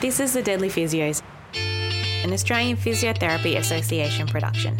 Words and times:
This 0.00 0.18
is 0.18 0.32
The 0.32 0.40
Deadly 0.42 0.70
Physios, 0.70 1.20
an 2.24 2.32
Australian 2.32 2.78
Physiotherapy 2.78 3.58
Association 3.58 4.26
production. 4.26 4.78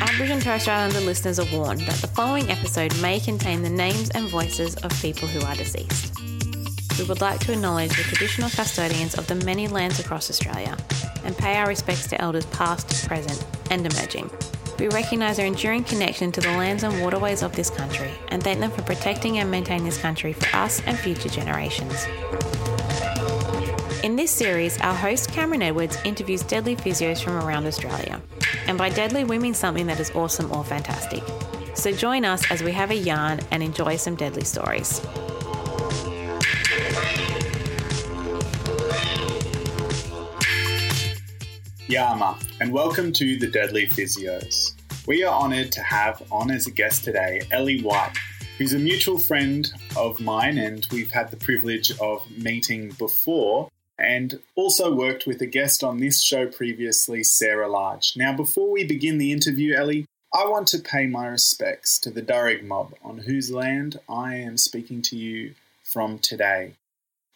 Aboriginal 0.00 0.34
and 0.34 0.42
Torres 0.42 0.62
Strait 0.62 0.74
Islander 0.74 1.00
listeners 1.00 1.40
are 1.40 1.52
warned 1.52 1.80
that 1.80 1.96
the 1.96 2.06
following 2.06 2.48
episode 2.48 2.96
may 3.02 3.18
contain 3.18 3.62
the 3.62 3.68
names 3.68 4.10
and 4.10 4.28
voices 4.28 4.76
of 4.76 4.92
people 5.02 5.26
who 5.26 5.44
are 5.44 5.56
deceased. 5.56 6.14
We 6.96 7.06
would 7.06 7.20
like 7.20 7.40
to 7.40 7.52
acknowledge 7.54 7.96
the 7.96 8.04
traditional 8.04 8.48
custodians 8.48 9.16
of 9.16 9.26
the 9.26 9.34
many 9.34 9.66
lands 9.66 9.98
across 9.98 10.30
Australia 10.30 10.76
and 11.24 11.36
pay 11.36 11.56
our 11.56 11.66
respects 11.66 12.06
to 12.06 12.20
elders 12.20 12.46
past, 12.46 13.08
present, 13.08 13.44
and 13.72 13.84
emerging. 13.84 14.30
We 14.78 14.86
recognise 14.88 15.38
their 15.38 15.46
enduring 15.46 15.82
connection 15.82 16.30
to 16.32 16.40
the 16.40 16.50
lands 16.50 16.84
and 16.84 17.02
waterways 17.02 17.42
of 17.42 17.54
this 17.56 17.68
country 17.68 18.12
and 18.28 18.42
thank 18.42 18.60
them 18.60 18.70
for 18.70 18.82
protecting 18.82 19.38
and 19.38 19.50
maintaining 19.50 19.84
this 19.84 19.98
country 19.98 20.32
for 20.32 20.56
us 20.56 20.80
and 20.86 20.96
future 20.96 21.28
generations. 21.28 22.06
In 24.04 24.14
this 24.14 24.30
series, 24.30 24.80
our 24.80 24.94
host 24.94 25.32
Cameron 25.32 25.62
Edwards 25.62 25.98
interviews 26.04 26.42
deadly 26.44 26.76
physios 26.76 27.22
from 27.22 27.34
around 27.34 27.66
Australia. 27.66 28.22
And 28.68 28.78
by 28.78 28.90
deadly, 28.90 29.24
we 29.24 29.38
mean 29.38 29.54
something 29.54 29.86
that 29.88 29.98
is 29.98 30.12
awesome 30.12 30.52
or 30.52 30.62
fantastic. 30.62 31.24
So 31.74 31.90
join 31.90 32.24
us 32.24 32.48
as 32.50 32.62
we 32.62 32.70
have 32.72 32.92
a 32.92 32.96
yarn 32.96 33.40
and 33.50 33.62
enjoy 33.62 33.96
some 33.96 34.14
deadly 34.14 34.44
stories. 34.44 35.00
Yama, 41.88 42.38
and 42.60 42.70
welcome 42.70 43.14
to 43.14 43.38
the 43.38 43.46
Deadly 43.46 43.86
Physios. 43.86 44.74
We 45.06 45.24
are 45.24 45.34
honoured 45.34 45.72
to 45.72 45.80
have 45.80 46.22
on 46.30 46.50
as 46.50 46.66
a 46.66 46.70
guest 46.70 47.02
today 47.02 47.40
Ellie 47.50 47.80
White, 47.80 48.12
who's 48.58 48.74
a 48.74 48.78
mutual 48.78 49.18
friend 49.18 49.72
of 49.96 50.20
mine, 50.20 50.58
and 50.58 50.86
we've 50.92 51.10
had 51.10 51.30
the 51.30 51.38
privilege 51.38 51.90
of 51.98 52.30
meeting 52.36 52.90
before, 52.98 53.70
and 53.98 54.38
also 54.54 54.94
worked 54.94 55.26
with 55.26 55.40
a 55.40 55.46
guest 55.46 55.82
on 55.82 55.96
this 55.96 56.22
show 56.22 56.46
previously, 56.46 57.24
Sarah 57.24 57.70
Large. 57.70 58.18
Now, 58.18 58.36
before 58.36 58.70
we 58.70 58.84
begin 58.84 59.16
the 59.16 59.32
interview, 59.32 59.74
Ellie, 59.74 60.04
I 60.34 60.44
want 60.44 60.68
to 60.68 60.80
pay 60.80 61.06
my 61.06 61.26
respects 61.26 61.98
to 62.00 62.10
the 62.10 62.20
Darug 62.20 62.64
mob 62.64 62.92
on 63.02 63.16
whose 63.16 63.50
land 63.50 63.98
I 64.10 64.34
am 64.34 64.58
speaking 64.58 65.00
to 65.02 65.16
you 65.16 65.54
from 65.84 66.18
today. 66.18 66.74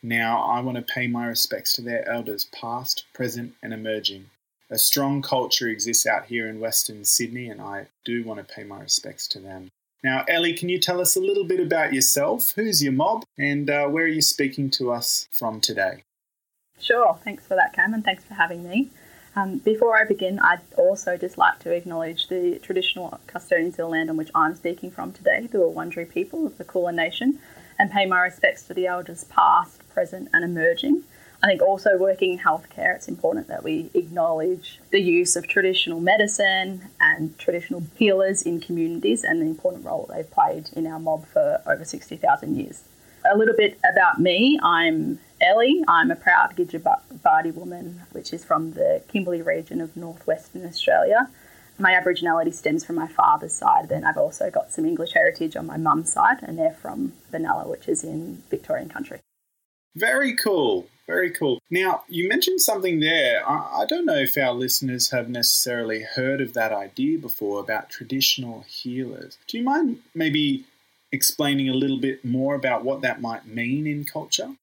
Now, 0.03 0.43
I 0.43 0.61
want 0.61 0.77
to 0.77 0.95
pay 0.95 1.07
my 1.07 1.27
respects 1.27 1.73
to 1.75 1.81
their 1.81 2.07
elders, 2.07 2.45
past, 2.53 3.05
present, 3.15 3.55
and 3.63 3.73
emerging 3.73 4.27
a 4.73 4.79
strong 4.79 5.21
culture 5.21 5.69
exists 5.69 6.07
out 6.07 6.25
here 6.25 6.49
in 6.49 6.59
Western 6.59 7.05
Sydney, 7.05 7.51
and 7.51 7.61
I 7.61 7.89
do 8.07 8.25
want 8.25 8.41
to 8.41 8.55
pay 8.55 8.65
my 8.65 8.81
respects 8.81 9.29
to 9.29 9.39
them. 9.39 9.69
Now, 10.03 10.25
Ellie, 10.27 10.55
can 10.55 10.71
you 10.71 10.81
tell 10.81 11.01
us 11.01 11.15
a 11.15 11.21
little 11.21 11.45
bit 11.45 11.61
about 11.61 11.93
yourself? 11.93 12.55
Who's 12.57 12.83
your 12.83 12.93
mob, 12.93 13.25
and 13.39 13.69
uh, 13.69 13.87
where 13.89 14.05
are 14.05 14.09
you 14.09 14.23
speaking 14.23 14.71
to 14.71 14.91
us 14.91 15.29
from 15.31 15.61
today? 15.61 16.05
Sure, 16.81 17.19
thanks 17.23 17.47
for 17.47 17.55
that, 17.55 17.75
Cam, 17.75 17.93
and 17.93 18.03
thanks 18.03 18.25
for 18.25 18.35
having 18.35 18.67
me. 18.69 18.89
Um, 19.37 19.59
before 19.59 19.97
I 19.97 20.05
begin, 20.05 20.39
I'd 20.39 20.61
also 20.77 21.17
just 21.17 21.39
like 21.39 21.59
to 21.61 21.73
acknowledge 21.73 22.29
the 22.29 22.59
traditional 22.59 23.21
custodians 23.27 23.75
of 23.75 23.77
the 23.79 23.87
land 23.87 24.11
on 24.11 24.17
which 24.17 24.31
I'm 24.35 24.57
speaking 24.57 24.91
from 24.91 25.13
today, 25.13 25.49
the 25.51 25.59
Wurundjeri 25.59 26.11
people 26.11 26.47
of 26.47 26.57
the 26.57 26.65
Kulin 26.65 26.97
Nation, 26.97 27.39
and 27.79 27.91
pay 27.91 28.07
my 28.07 28.21
respects 28.21 28.63
to 28.65 28.75
the 28.75 28.87
elders 28.87 29.25
past, 29.25 29.87
present, 29.91 30.31
and 30.33 30.45
emerging. 30.45 31.05
I 31.45 31.49
think 31.49 31.63
also 31.63 31.99
working 31.99 32.35
in 32.35 32.39
healthcare, 32.39 32.95
it's 32.95 33.09
important 33.09 33.49
that 33.49 33.65
we 33.65 33.91
acknowledge 33.95 34.79
the 34.91 35.01
use 35.01 35.35
of 35.35 35.49
traditional 35.49 35.99
medicine 35.99 36.89
and 37.01 37.37
traditional 37.37 37.83
healers 37.97 38.43
in 38.43 38.61
communities 38.61 39.25
and 39.25 39.43
the 39.43 39.47
important 39.47 39.85
role 39.85 40.09
they've 40.09 40.31
played 40.31 40.71
in 40.77 40.87
our 40.87 41.01
mob 41.01 41.27
for 41.27 41.61
over 41.67 41.85
60,000 41.85 42.57
years. 42.57 42.85
A 43.29 43.37
little 43.37 43.57
bit 43.57 43.77
about 43.89 44.21
me 44.21 44.59
I'm 44.63 45.19
Ellie. 45.41 45.83
I'm 45.89 46.13
a 46.13 46.17
proud 46.17 46.55
Gidja 46.57 47.55
woman, 47.55 48.03
which 48.13 48.33
is 48.33 48.45
from 48.45 48.75
the 48.75 49.03
Kimberley 49.09 49.43
region 49.43 49.81
of 49.81 49.97
northwestern 49.97 50.65
Australia. 50.65 51.29
My 51.77 51.93
Aboriginality 51.93 52.55
stems 52.55 52.85
from 52.85 52.97
my 52.97 53.09
father's 53.09 53.55
side, 53.55 53.89
then 53.89 54.05
I've 54.05 54.17
also 54.17 54.51
got 54.51 54.73
some 54.73 54.85
English 54.85 55.15
heritage 55.15 55.57
on 55.57 55.67
my 55.67 55.77
mum's 55.77 56.13
side, 56.13 56.39
and 56.43 56.57
they're 56.57 56.77
from 56.81 57.15
Benalla, 57.33 57.67
which 57.67 57.89
is 57.89 58.05
in 58.05 58.45
Victorian 58.51 58.89
country. 58.89 59.19
Very 59.97 60.37
cool. 60.37 60.87
Very 61.07 61.31
cool. 61.31 61.59
Now, 61.71 62.05
you 62.09 62.29
mentioned 62.29 62.61
something 62.61 63.01
there. 63.01 63.43
I, 63.49 63.85
don't 63.89 64.07
know 64.07 64.19
if 64.19 64.37
our 64.39 64.53
listeners 64.53 65.11
have 65.11 65.29
necessarily 65.29 66.03
heard 66.03 66.41
of 66.41 66.55
that 66.55 66.73
idea 66.73 67.19
before 67.19 67.61
about 67.61 67.91
traditional 67.91 68.65
healers. 68.69 69.37
Do 69.49 69.59
you 69.59 69.65
mind 69.65 70.01
maybe 70.15 70.65
explaining 71.11 71.69
a 71.69 71.75
little 71.75 71.99
bit 71.99 72.25
more 72.25 72.55
about 72.55 72.85
what 72.85 73.03
that 73.03 73.21
might 73.21 73.47
mean 73.47 73.87
in 73.87 74.05
culture? 74.05 74.55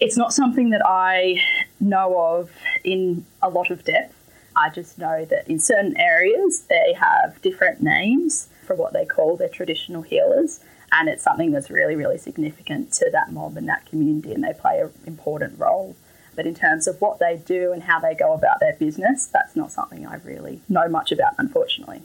It's 0.00 0.16
not 0.16 0.32
something 0.32 0.70
that 0.70 0.82
I 0.84 1.40
know 1.78 2.18
of 2.18 2.50
in 2.82 3.26
a 3.42 3.48
lot 3.48 3.70
of 3.70 3.84
depth. 3.84 4.16
I 4.56 4.70
just 4.70 4.98
know 4.98 5.24
that 5.26 5.48
in 5.48 5.58
certain 5.58 5.96
areas 5.98 6.64
they 6.68 6.94
have 6.98 7.40
different 7.42 7.80
names 7.80 8.48
for 8.66 8.74
what 8.74 8.92
they 8.92 9.04
call 9.04 9.36
their 9.36 9.48
traditional 9.48 10.02
healers 10.02 10.60
and 10.94 11.08
it's 11.08 11.22
something 11.22 11.50
that's 11.50 11.70
really, 11.70 11.96
really 11.96 12.18
significant 12.18 12.92
to 12.94 13.10
that 13.10 13.32
mob 13.32 13.56
and 13.56 13.68
that 13.68 13.84
community, 13.86 14.32
and 14.32 14.44
they 14.44 14.52
play 14.52 14.80
an 14.80 14.92
important 15.06 15.58
role. 15.58 15.96
But 16.36 16.46
in 16.46 16.54
terms 16.54 16.86
of 16.86 17.00
what 17.00 17.18
they 17.18 17.36
do 17.36 17.72
and 17.72 17.82
how 17.82 18.00
they 18.00 18.14
go 18.14 18.32
about 18.32 18.60
their 18.60 18.74
business, 18.74 19.26
that's 19.26 19.54
not 19.54 19.72
something 19.72 20.06
I 20.06 20.16
really 20.16 20.60
know 20.68 20.88
much 20.88 21.12
about, 21.12 21.34
unfortunately. 21.38 22.02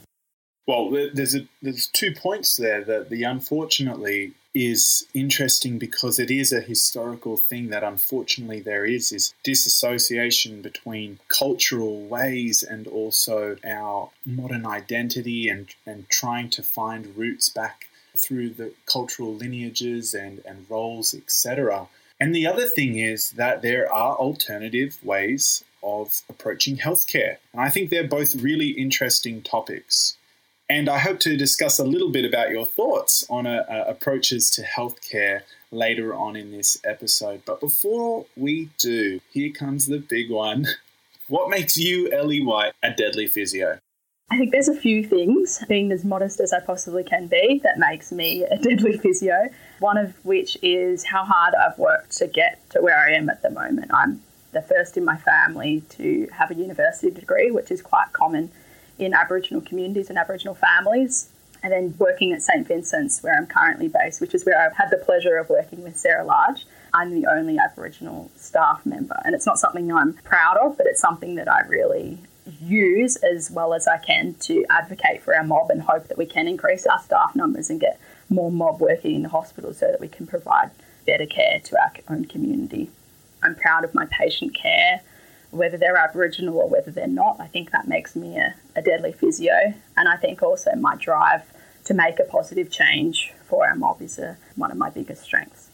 Well, 0.68 0.92
there's 0.92 1.36
a, 1.36 1.48
there's 1.62 1.88
two 1.88 2.14
points 2.14 2.56
there. 2.56 2.84
That 2.84 3.10
the 3.10 3.24
unfortunately 3.24 4.34
is 4.54 5.06
interesting 5.14 5.78
because 5.78 6.20
it 6.20 6.32
is 6.32 6.52
a 6.52 6.62
historical 6.62 7.38
thing 7.38 7.70
that 7.70 7.84
unfortunately 7.84 8.60
there 8.60 8.86
is 8.86 9.12
is 9.12 9.34
disassociation 9.44 10.62
between 10.62 11.20
cultural 11.28 12.02
ways 12.06 12.64
and 12.64 12.88
also 12.88 13.58
our 13.64 14.10
modern 14.26 14.66
identity 14.66 15.48
and 15.50 15.70
and 15.86 16.10
trying 16.10 16.50
to 16.50 16.64
find 16.64 17.16
roots 17.18 17.50
back 17.50 17.89
through 18.19 18.50
the 18.50 18.74
cultural 18.85 19.34
lineages 19.34 20.13
and, 20.13 20.41
and 20.46 20.66
roles, 20.69 21.13
etc. 21.13 21.88
And 22.19 22.35
the 22.35 22.47
other 22.47 22.66
thing 22.66 22.97
is 23.00 23.31
that 23.31 23.62
there 23.62 23.91
are 23.91 24.16
alternative 24.16 24.97
ways 25.03 25.63
of 25.81 26.22
approaching 26.28 26.78
healthcare. 26.78 27.38
And 27.53 27.62
I 27.62 27.69
think 27.69 27.90
they're 27.90 28.07
both 28.07 28.35
really 28.35 28.69
interesting 28.69 29.41
topics. 29.41 30.18
And 30.69 30.90
I 30.90 31.00
hope 31.00 31.19
to 31.22 31.38
discuss 31.38 31.80
a 31.80 31.84
little 31.84 32.12
bit 32.12 32.25
about 32.25 32.52
your 32.52 32.66
thoughts 32.66 33.25
on 33.30 33.47
uh, 33.47 33.66
uh, 33.69 33.85
approaches 33.88 34.50
to 34.51 34.63
healthcare 34.63 35.41
later 35.72 36.13
on 36.13 36.36
in 36.36 36.51
this 36.51 36.80
episode. 36.84 37.41
But 37.46 37.59
before 37.59 38.25
we 38.36 38.69
do, 38.78 39.22
here 39.31 39.51
comes 39.51 39.88
the 39.88 40.00
big 40.00 40.30
one. 40.30 40.68
What 41.28 41.51
makes 41.51 41.78
you, 41.78 42.12
Ellie 42.12 42.41
White, 42.41 42.74
a 42.81 42.90
deadly 42.90 43.28
physio? 43.28 43.78
I 44.32 44.38
think 44.38 44.52
there's 44.52 44.68
a 44.68 44.76
few 44.76 45.04
things, 45.04 45.64
being 45.68 45.92
as 45.92 46.06
modest 46.06 46.40
as 46.40 46.54
I 46.54 46.60
possibly 46.60 47.04
can 47.04 47.28
be, 47.28 47.60
that 47.64 47.80
makes 47.80 48.12
me 48.12 48.44
a 48.44 48.58
deadly 48.58 48.98
physio. 49.04 49.50
One 49.80 49.98
of 49.98 50.14
which 50.24 50.58
is 50.62 51.04
how 51.04 51.26
hard 51.26 51.56
I've 51.56 51.80
worked 51.80 52.16
to 52.18 52.28
get 52.28 52.70
to 52.72 52.82
where 52.82 52.98
I 52.98 53.14
am 53.14 53.30
at 53.30 53.42
the 53.42 53.50
moment. 53.50 53.92
I'm 53.92 54.22
the 54.52 54.62
first 54.62 54.98
in 54.98 55.06
my 55.06 55.18
family 55.18 55.84
to 55.90 56.28
have 56.32 56.52
a 56.52 56.56
university 56.56 57.10
degree, 57.10 57.50
which 57.50 57.72
is 57.72 57.82
quite 57.82 58.14
common 58.14 58.52
in 59.00 59.14
Aboriginal 59.14 59.62
communities 59.62 60.10
and 60.10 60.18
Aboriginal 60.18 60.54
families. 60.54 61.30
And 61.64 61.74
then 61.74 61.96
working 61.98 62.32
at 62.32 62.42
St. 62.42 62.68
Vincent's, 62.68 63.22
where 63.22 63.36
I'm 63.36 63.48
currently 63.48 63.90
based, 63.90 64.22
which 64.22 64.34
is 64.34 64.46
where 64.46 64.62
I've 64.62 64.78
had 64.78 64.92
the 64.92 64.98
pleasure 64.98 65.38
of 65.38 65.50
working 65.50 65.84
with 65.84 65.98
Sarah 65.98 66.24
Large. 66.24 66.66
I'm 66.94 67.20
the 67.20 67.28
only 67.28 67.58
Aboriginal 67.58 68.32
staff 68.36 68.86
member. 68.86 69.20
And 69.26 69.36
it's 69.36 69.46
not 69.46 69.60
something 69.60 69.92
I'm 69.92 70.14
proud 70.14 70.58
of, 70.58 70.78
but 70.78 70.86
it's 70.86 71.02
something 71.02 71.36
that 71.36 71.52
I 71.52 71.62
really 71.68 72.20
use 72.62 73.16
as 73.18 73.51
well 73.51 73.74
as 73.74 73.88
I 73.88 73.98
can 73.98 74.36
to 74.42 74.66
advocate 74.69 75.22
for 75.22 75.36
our 75.36 75.44
mob 75.44 75.69
and 75.69 75.81
hope 75.81 76.07
that 76.07 76.18
we 76.18 76.25
can 76.25 76.48
increase 76.48 76.86
our 76.86 77.00
staff 77.00 77.36
numbers 77.36 77.69
and 77.69 77.80
get 77.80 78.00
more 78.30 78.51
mob 78.51 78.80
working 78.80 79.16
in 79.16 79.24
the 79.24 79.30
hospital 79.30 79.74
so 79.74 79.90
that 79.92 80.00
we 80.00 80.07
can 80.07 80.28
provide 80.28 80.72
better 81.06 81.25
care 81.25 81.60
to 81.63 81.78
our 81.81 81.92
own 82.10 82.25
community. 82.25 82.90
I'm 83.42 83.56
proud 83.56 83.84
of 83.84 83.96
my 83.96 84.06
patient 84.06 84.56
care, 84.56 85.01
whether 85.51 85.78
they're 85.78 85.98
Aboriginal 85.98 86.57
or 86.57 86.69
whether 86.69 86.92
they're 86.92 87.07
not. 87.07 87.40
I 87.40 87.48
think 87.48 87.72
that 87.72 87.88
makes 87.88 88.16
me 88.16 88.38
a, 88.38 88.56
a 88.75 88.81
deadly 88.81 89.12
physio. 89.12 89.74
And 89.98 90.07
I 90.07 90.18
think 90.18 90.44
also 90.44 90.75
my 90.75 90.96
drive 90.96 91.44
to 91.86 91.94
make 91.94 92.19
a 92.19 92.24
positive 92.24 92.69
change 92.69 93.34
for 93.46 93.68
our 93.68 93.75
mob 93.75 94.01
is 94.01 94.19
a, 94.19 94.38
one 94.56 94.72
of 94.72 94.78
my 94.78 94.90
biggest 94.90 95.24
strengths. 95.24 95.69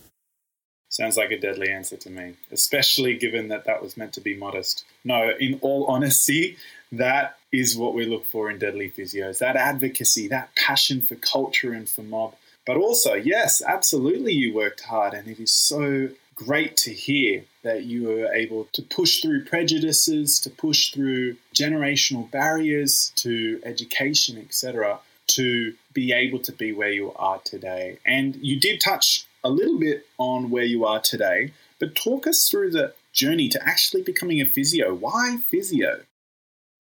Sounds 0.96 1.18
like 1.18 1.32
a 1.32 1.38
deadly 1.38 1.70
answer 1.70 1.98
to 1.98 2.10
me, 2.10 2.36
especially 2.54 3.18
given 3.18 3.50
that 3.50 3.66
that 3.66 3.84
was 3.84 3.98
meant 3.98 4.14
to 4.14 4.22
be 4.22 4.34
modest. 4.34 4.86
No, 5.04 5.34
in 5.38 5.60
all 5.60 5.84
honesty, 5.88 6.56
that 6.90 7.38
is 7.52 7.76
what 7.76 7.94
we 7.94 8.06
look 8.06 8.26
for 8.26 8.50
in 8.50 8.60
deadly 8.60 8.90
physios 8.90 9.40
that 9.40 9.58
advocacy, 9.58 10.30
that 10.30 10.56
passion 10.56 11.02
for 11.02 11.16
culture 11.16 11.74
and 11.74 11.90
for 11.90 12.02
mob. 12.02 12.36
But 12.66 12.78
also, 12.78 13.14
yes, 13.14 13.62
absolutely, 13.62 14.32
you 14.32 14.54
worked 14.54 14.86
hard, 14.86 15.14
and 15.14 15.28
it 15.28 15.38
is 15.38 15.52
so 15.52 16.12
great 16.34 16.78
to 16.78 16.94
hear 16.94 17.44
that 17.64 17.84
you 17.84 18.08
were 18.08 18.34
able 18.34 18.70
to 18.72 18.82
push 18.82 19.22
through 19.22 19.44
prejudices, 19.44 20.40
to 20.40 20.50
push 20.50 20.92
through 20.92 21.36
generational 21.54 22.32
barriers 22.32 23.12
to 23.18 23.60
education, 23.66 24.38
etc., 24.38 25.00
to 25.28 25.74
be 25.92 26.14
able 26.14 26.40
to 26.40 26.54
be 26.54 26.72
where 26.72 26.92
you 26.92 27.12
are 27.18 27.42
today. 27.44 28.00
And 28.06 28.38
you 28.38 28.58
did 28.62 28.80
touch 28.80 29.26
a 29.46 29.50
little 29.50 29.78
bit 29.78 30.08
on 30.18 30.50
where 30.50 30.64
you 30.64 30.86
are 30.86 31.00
today, 31.00 31.54
but 31.80 31.96
talk 31.96 32.26
us 32.26 32.50
through 32.50 32.72
the 32.72 32.94
journey 33.14 33.48
to 33.48 33.64
actually 33.64 34.02
becoming 34.02 34.42
a 34.42 34.46
physio. 34.46 34.94
Why 34.96 35.38
physio? 35.38 36.02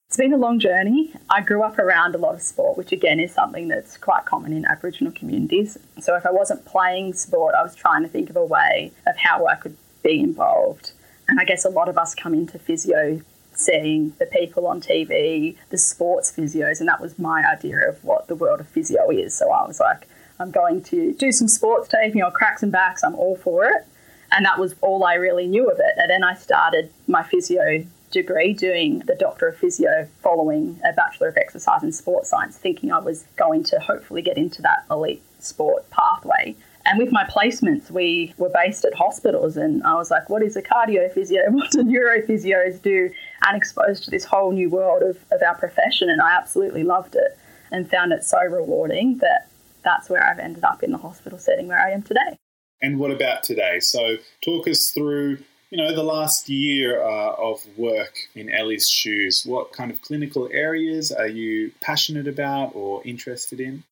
It's 0.08 0.18
been 0.18 0.34
a 0.34 0.38
long 0.38 0.60
journey. 0.60 1.14
I 1.30 1.42
grew 1.42 1.62
up 1.62 1.78
around 1.78 2.16
a 2.16 2.18
lot 2.18 2.34
of 2.34 2.42
sport, 2.42 2.76
which 2.76 2.92
again 2.92 3.20
is 3.20 3.32
something 3.32 3.68
that's 3.68 3.98
quite 3.98 4.26
common 4.26 4.52
in 4.52 4.66
Aboriginal 4.66 5.14
communities. 5.14 5.78
So 6.00 6.16
if 6.16 6.26
I 6.26 6.32
wasn't 6.32 6.66
playing 6.66 7.14
sport, 7.14 7.54
I 7.54 7.62
was 7.62 7.76
trying 7.76 8.02
to 8.02 8.10
think 8.10 8.32
of 8.32 8.36
a 8.36 8.46
way 8.46 8.92
of 9.06 9.16
how 9.16 9.46
I 9.46 9.56
could 9.56 9.78
be 10.04 10.20
involved. 10.20 10.92
And 11.28 11.40
I 11.40 11.44
guess 11.44 11.66
a 11.66 11.70
lot 11.70 11.88
of 11.88 12.00
us 12.00 12.16
come 12.16 12.34
into 12.34 12.58
physio 12.58 13.22
seeing 13.54 14.14
the 14.18 14.26
people 14.26 14.66
on 14.66 14.82
TV, 14.82 15.56
the 15.70 15.78
sports 15.78 16.34
physios, 16.36 16.80
and 16.80 16.90
that 16.90 17.00
was 17.00 17.20
my 17.20 17.44
idea 17.48 17.88
of 17.88 18.04
what 18.04 18.28
the 18.28 18.36
world 18.36 18.60
of 18.60 18.68
physio 18.68 19.12
is. 19.12 19.36
So 19.36 19.52
I 19.52 19.68
was 19.68 19.80
like, 19.80 20.08
I'm 20.40 20.52
going 20.52 20.84
to 20.84 21.14
do 21.14 21.32
some 21.32 21.48
sports 21.48 21.88
taping 21.88 22.22
or 22.24 22.32
cracks 22.32 22.64
and 22.64 22.72
backs, 22.72 23.04
I'm 23.04 23.16
all 23.16 23.36
for 23.36 23.66
it. 23.66 23.86
And 24.32 24.46
that 24.46 24.60
was 24.60 24.76
all 24.82 25.04
I 25.06 25.14
really 25.14 25.48
knew 25.48 25.70
of 25.70 25.80
it. 25.80 25.94
And 25.98 26.10
then 26.10 26.24
I 26.24 26.34
started 26.34 26.92
my 27.08 27.24
physio 27.24 27.86
degree 28.12 28.54
doing 28.54 29.00
the 29.00 29.16
Doctor 29.16 29.48
of 29.48 29.58
Physio 29.58 30.08
following 30.22 30.80
a 30.84 30.94
Bachelor 30.94 31.30
of 31.30 31.38
Exercise 31.38 31.84
and 31.84 31.94
Sports 31.94 32.30
Science, 32.30 32.58
thinking 32.58 32.92
I 32.92 33.00
was 33.00 33.26
going 33.36 33.64
to 33.66 33.80
hopefully 33.80 34.22
get 34.22 34.38
into 34.38 34.62
that 34.64 34.86
elite 34.90 35.22
sport 35.40 35.90
pathway. 35.90 36.56
And 36.86 37.00
with 37.00 37.12
my 37.12 37.24
placements, 37.24 37.90
we 37.90 38.34
were 38.38 38.50
based 38.50 38.86
at 38.86 38.94
hospitals, 38.94 39.58
and 39.58 39.84
I 39.84 39.96
was 39.96 40.12
like, 40.12 40.30
what 40.30 40.44
is 40.44 40.56
a 40.56 40.62
cardio 40.62 41.12
physio? 41.12 41.42
What 41.50 41.72
do 41.72 41.84
neurophysios 41.84 42.82
do? 42.82 43.10
And 43.46 43.58
exposed 43.58 44.04
to 44.04 44.12
this 44.12 44.24
whole 44.24 44.52
new 44.52 44.70
world 44.70 45.02
of, 45.02 45.18
of 45.32 45.42
our 45.42 45.56
profession. 45.56 46.10
And 46.10 46.22
I 46.22 46.36
absolutely 46.36 46.84
loved 46.84 47.16
it 47.16 47.38
and 47.72 47.90
found 47.90 48.14
it 48.14 48.24
so 48.24 48.40
rewarding 48.44 49.18
that 49.18 49.50
that's 49.86 50.10
where 50.10 50.26
I've 50.26 50.40
ended 50.40 50.66
up 50.66 50.84
in 50.84 50.92
the 50.92 50.98
hospital 50.98 51.40
setting 51.40 51.68
where 51.68 51.80
I 51.80 51.92
am 51.92 52.02
today. 52.02 52.38
And 52.82 53.00
what 53.00 53.12
about 53.12 53.44
today? 53.44 53.80
So, 53.80 54.18
talk 54.44 54.68
us 54.68 54.92
through 54.92 55.38
you 55.72 55.78
know, 55.84 55.94
the 55.94 56.04
last 56.04 56.48
year 56.48 57.02
uh, 57.02 57.34
of 57.34 57.66
work 57.78 58.16
in 58.36 58.50
Ellie's 58.50 58.90
shoes, 58.90 59.44
what 59.46 59.74
kind 59.74 59.92
of 59.92 60.02
clinical 60.02 60.48
areas 60.52 61.12
are 61.12 61.28
you 61.28 61.72
passionate 61.82 62.28
about 62.28 62.72
or 62.76 63.02
interested 63.04 63.60
in? 63.60 63.84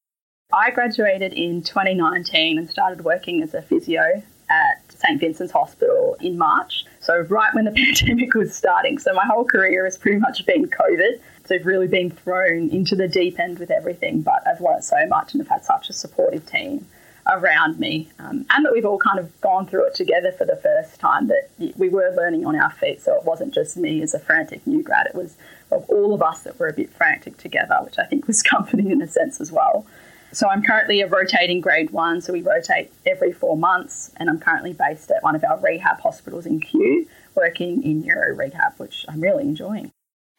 I 0.54 0.72
graduated 0.72 1.34
in 1.34 1.64
2019 1.64 2.58
and 2.58 2.70
started 2.70 3.04
working 3.04 3.42
as 3.42 3.54
a 3.54 3.62
physio 3.62 4.24
at 4.50 4.92
St 4.92 5.20
Vincent's 5.20 5.52
Hospital 5.52 6.16
in 6.22 6.38
March. 6.38 6.86
So, 7.00 7.22
right 7.22 7.54
when 7.54 7.66
the 7.66 7.72
pandemic 7.98 8.34
was 8.36 8.56
starting. 8.56 9.00
So, 9.00 9.14
my 9.14 9.26
whole 9.26 9.46
career 9.46 9.84
has 9.86 9.98
pretty 9.98 10.20
much 10.20 10.46
been 10.46 10.68
COVID. 10.68 11.20
I've 11.52 11.66
really 11.66 11.88
been 11.88 12.10
thrown 12.10 12.70
into 12.70 12.96
the 12.96 13.08
deep 13.08 13.40
end 13.40 13.60
with 13.60 13.72
everything, 13.72 14.22
but 14.22 14.46
I've 14.48 14.62
learned 14.62 14.84
so 14.84 15.06
much 15.08 15.34
and 15.34 15.42
have 15.42 15.50
had 15.50 15.66
such 15.66 15.90
a 15.90 15.94
supportive 15.94 16.46
team 16.46 16.88
around 17.28 17.80
me, 17.80 18.10
um, 18.20 18.46
and 18.50 18.66
that 18.66 18.74
we've 18.74 18.86
all 18.86 18.98
kind 18.98 19.20
of 19.20 19.40
gone 19.42 19.66
through 19.66 19.88
it 19.88 19.96
together 19.96 20.32
for 20.32 20.46
the 20.46 20.56
first 20.58 21.00
time. 21.00 21.28
That 21.28 21.50
we 21.78 21.90
were 21.90 22.14
learning 22.16 22.46
on 22.46 22.56
our 22.56 22.72
feet, 22.72 23.02
so 23.02 23.16
it 23.16 23.24
wasn't 23.24 23.54
just 23.54 23.78
me 23.78 24.02
as 24.02 24.14
a 24.14 24.20
frantic 24.20 24.66
new 24.68 24.84
grad. 24.84 25.08
It 25.08 25.16
was 25.16 25.36
of 25.72 25.90
all 25.90 26.14
of 26.14 26.22
us 26.22 26.42
that 26.42 26.60
were 26.60 26.68
a 26.68 26.74
bit 26.74 26.92
frantic 26.92 27.38
together, 27.38 27.78
which 27.84 27.98
I 27.98 28.06
think 28.06 28.28
was 28.28 28.44
comforting 28.44 28.92
in 28.92 29.02
a 29.02 29.08
sense 29.08 29.40
as 29.40 29.52
well. 29.52 29.86
So 30.32 30.50
I'm 30.50 30.64
currently 30.64 31.02
a 31.02 31.08
rotating 31.08 31.62
grade 31.62 31.92
one, 31.92 32.20
so 32.20 32.34
we 32.34 32.42
rotate 32.42 32.92
every 33.06 33.32
four 33.32 33.56
months, 33.56 34.12
and 34.18 34.30
I'm 34.30 34.40
currently 34.40 34.74
based 34.74 35.12
at 35.12 35.22
one 35.22 35.36
of 35.36 35.44
our 35.44 35.60
rehab 35.60 36.00
hospitals 36.00 36.48
in 36.48 36.60
Kew, 36.60 37.08
working 37.36 37.84
in 37.84 38.02
neuro 38.02 38.36
rehab, 38.36 38.74
which 38.78 39.06
I'm 39.08 39.22
really 39.22 39.44
enjoying. 39.44 39.92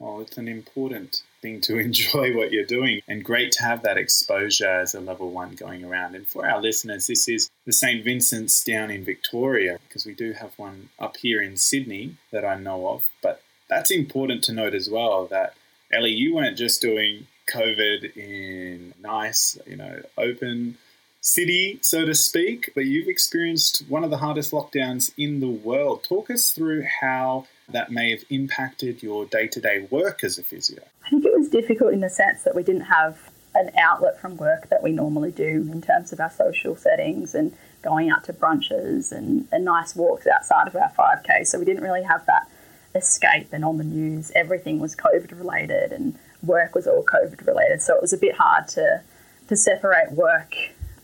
Well, 0.05 0.21
it's 0.21 0.37
an 0.37 0.49
important 0.49 1.23
thing 1.41 1.63
to 1.63 1.79
enjoy 1.79 2.37
what 2.37 2.53
you're 2.53 2.67
doing 2.67 3.01
and 3.09 3.25
great 3.25 3.53
to 3.53 3.63
have 3.63 3.83
that 3.85 3.97
exposure 3.97 4.69
as 4.69 4.95
a 4.95 5.01
level 5.01 5.31
one 5.31 5.55
going 5.55 5.83
around. 5.83 6.15
And 6.15 6.27
for 6.27 6.47
our 6.47 6.61
listeners, 6.61 7.07
this 7.07 7.27
is 7.27 7.49
the 7.65 7.73
St. 7.73 8.05
Vincent's 8.05 8.63
down 8.63 8.91
in 8.91 9.03
Victoria 9.03 9.79
because 9.89 10.05
we 10.05 10.13
do 10.13 10.33
have 10.33 10.53
one 10.59 10.91
up 10.99 11.17
here 11.17 11.41
in 11.41 11.57
Sydney 11.57 12.19
that 12.33 12.45
I 12.45 12.57
know 12.57 12.87
of. 12.89 13.05
But 13.23 13.41
that's 13.71 13.91
important 13.91 14.45
to 14.45 14.53
note 14.53 14.75
as 14.75 14.91
well 14.91 15.27
that 15.29 15.55
Ellie, 15.91 16.11
you 16.11 16.35
weren't 16.35 16.59
just 16.59 16.83
doing 16.83 17.27
COVID 17.51 18.15
in 18.15 18.93
nice, 19.01 19.57
you 19.67 19.77
know, 19.77 20.03
open 20.19 20.77
city, 21.23 21.79
so 21.81 22.05
to 22.05 22.15
speak, 22.15 22.71
but 22.75 22.85
you've 22.85 23.09
experienced 23.09 23.85
one 23.89 24.05
of 24.05 24.11
the 24.11 24.19
hardest 24.19 24.53
lockdowns 24.53 25.15
in 25.17 25.41
the 25.41 25.49
world. 25.49 26.05
Talk 26.05 26.31
us 26.31 26.51
through 26.51 26.87
how 27.01 27.47
that 27.69 27.91
may 27.91 28.11
have 28.11 28.25
impacted 28.31 29.03
your 29.03 29.25
day 29.27 29.47
to 29.49 29.61
day 29.61 29.87
work 29.91 30.23
as 30.23 30.39
a 30.39 30.43
physio? 30.43 30.83
I 31.07 31.11
think 31.11 31.25
it 31.25 31.37
was 31.37 31.49
difficult 31.49 31.93
in 31.93 32.01
the 32.01 32.11
sense 32.11 32.43
that 32.43 32.55
we 32.55 32.63
didn't 32.63 32.83
have 32.83 33.31
an 33.55 33.71
outlet 33.79 34.21
from 34.21 34.37
work 34.37 34.69
that 34.69 34.83
we 34.83 34.91
normally 34.91 35.31
do 35.31 35.69
in 35.73 35.81
terms 35.81 36.13
of 36.13 36.21
our 36.21 36.31
social 36.31 36.75
settings 36.75 37.35
and 37.35 37.55
going 37.83 38.11
out 38.11 38.25
to 38.25 38.33
brunches 38.33 39.13
and, 39.13 39.47
and 39.53 39.65
nice 39.65 39.95
walks 39.95 40.27
outside 40.27 40.67
of 40.67 40.75
our 40.75 40.91
5K. 40.99 41.47
So 41.47 41.59
we 41.59 41.65
didn't 41.65 41.83
really 41.83 42.03
have 42.03 42.27
that 42.27 42.49
escape 42.95 43.49
and 43.53 43.65
on 43.65 43.79
the 43.79 43.85
news 43.85 44.31
everything 44.35 44.79
was 44.79 44.95
COVID 44.97 45.37
related 45.37 45.93
and 45.93 46.19
work 46.43 46.75
was 46.75 46.87
all 46.87 47.05
COVID 47.05 47.47
related. 47.47 47.83
So 47.83 47.95
it 47.95 48.03
was 48.03 48.13
a 48.13 48.19
bit 48.19 48.35
hard 48.37 48.69
to, 48.69 49.03
to 49.49 49.57
separate 49.57 50.13
work 50.13 50.55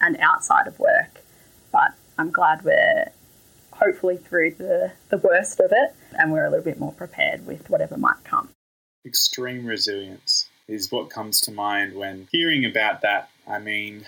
and 0.00 0.16
outside 0.18 0.66
of 0.66 0.78
work. 0.78 1.20
But 1.72 1.92
I'm 2.18 2.30
glad 2.30 2.64
we're 2.64 3.10
hopefully 3.72 4.16
through 4.16 4.52
the, 4.52 4.92
the 5.08 5.18
worst 5.18 5.60
of 5.60 5.70
it 5.72 5.94
and 6.18 6.32
we're 6.32 6.44
a 6.44 6.50
little 6.50 6.64
bit 6.64 6.78
more 6.78 6.92
prepared 6.92 7.46
with 7.46 7.68
whatever 7.70 7.96
might 7.96 8.22
come. 8.24 8.50
Extreme 9.04 9.66
resilience 9.66 10.48
is 10.68 10.92
what 10.92 11.10
comes 11.10 11.40
to 11.42 11.52
mind 11.52 11.94
when 11.94 12.28
hearing 12.30 12.64
about 12.64 13.00
that. 13.02 13.30
I 13.46 13.58
mean, 13.58 14.04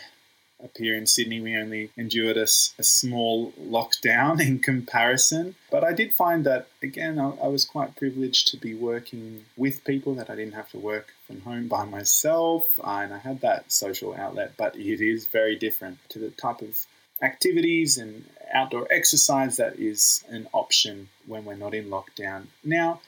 up 0.62 0.70
here 0.76 0.96
in 0.96 1.06
Sydney, 1.06 1.40
we 1.40 1.56
only 1.56 1.90
endured 1.96 2.36
a, 2.36 2.42
a 2.42 2.82
small 2.82 3.52
lockdown 3.60 4.40
in 4.46 4.60
comparison. 4.60 5.56
But 5.70 5.84
I 5.84 5.92
did 5.92 6.14
find 6.14 6.44
that, 6.46 6.68
again, 6.82 7.18
I, 7.18 7.30
I, 7.30 7.48
was 7.48 7.64
quite 7.64 7.96
privileged 7.96 8.48
to 8.48 8.56
be 8.56 8.74
working 8.74 9.44
with 9.56 9.84
people 9.84 10.14
that 10.14 10.30
I 10.30 10.36
didn't 10.36 10.54
have 10.54 10.70
to 10.70 10.78
work 10.78 11.14
from 11.26 11.40
home 11.40 11.68
by 11.68 11.84
myself. 11.84 12.78
and 12.84 13.12
I 13.12 13.18
had 13.18 13.40
that 13.40 13.72
social 13.72 14.14
outlet, 14.14 14.52
but 14.56 14.76
it 14.76 15.00
is 15.00 15.26
very 15.26 15.56
different 15.56 15.98
to 16.10 16.18
the 16.18 16.30
type 16.30 16.62
of 16.62 16.86
activities 17.22 17.96
and 17.96 18.24
outdoor 18.52 18.86
exercise 18.90 19.56
that 19.56 19.78
is 19.78 20.24
an 20.28 20.48
option 20.52 21.08
when 21.26 21.44
we're 21.44 21.54
not 21.54 21.74
in 21.74 21.88
lockdown. 21.88 22.46
Now, 22.62 23.00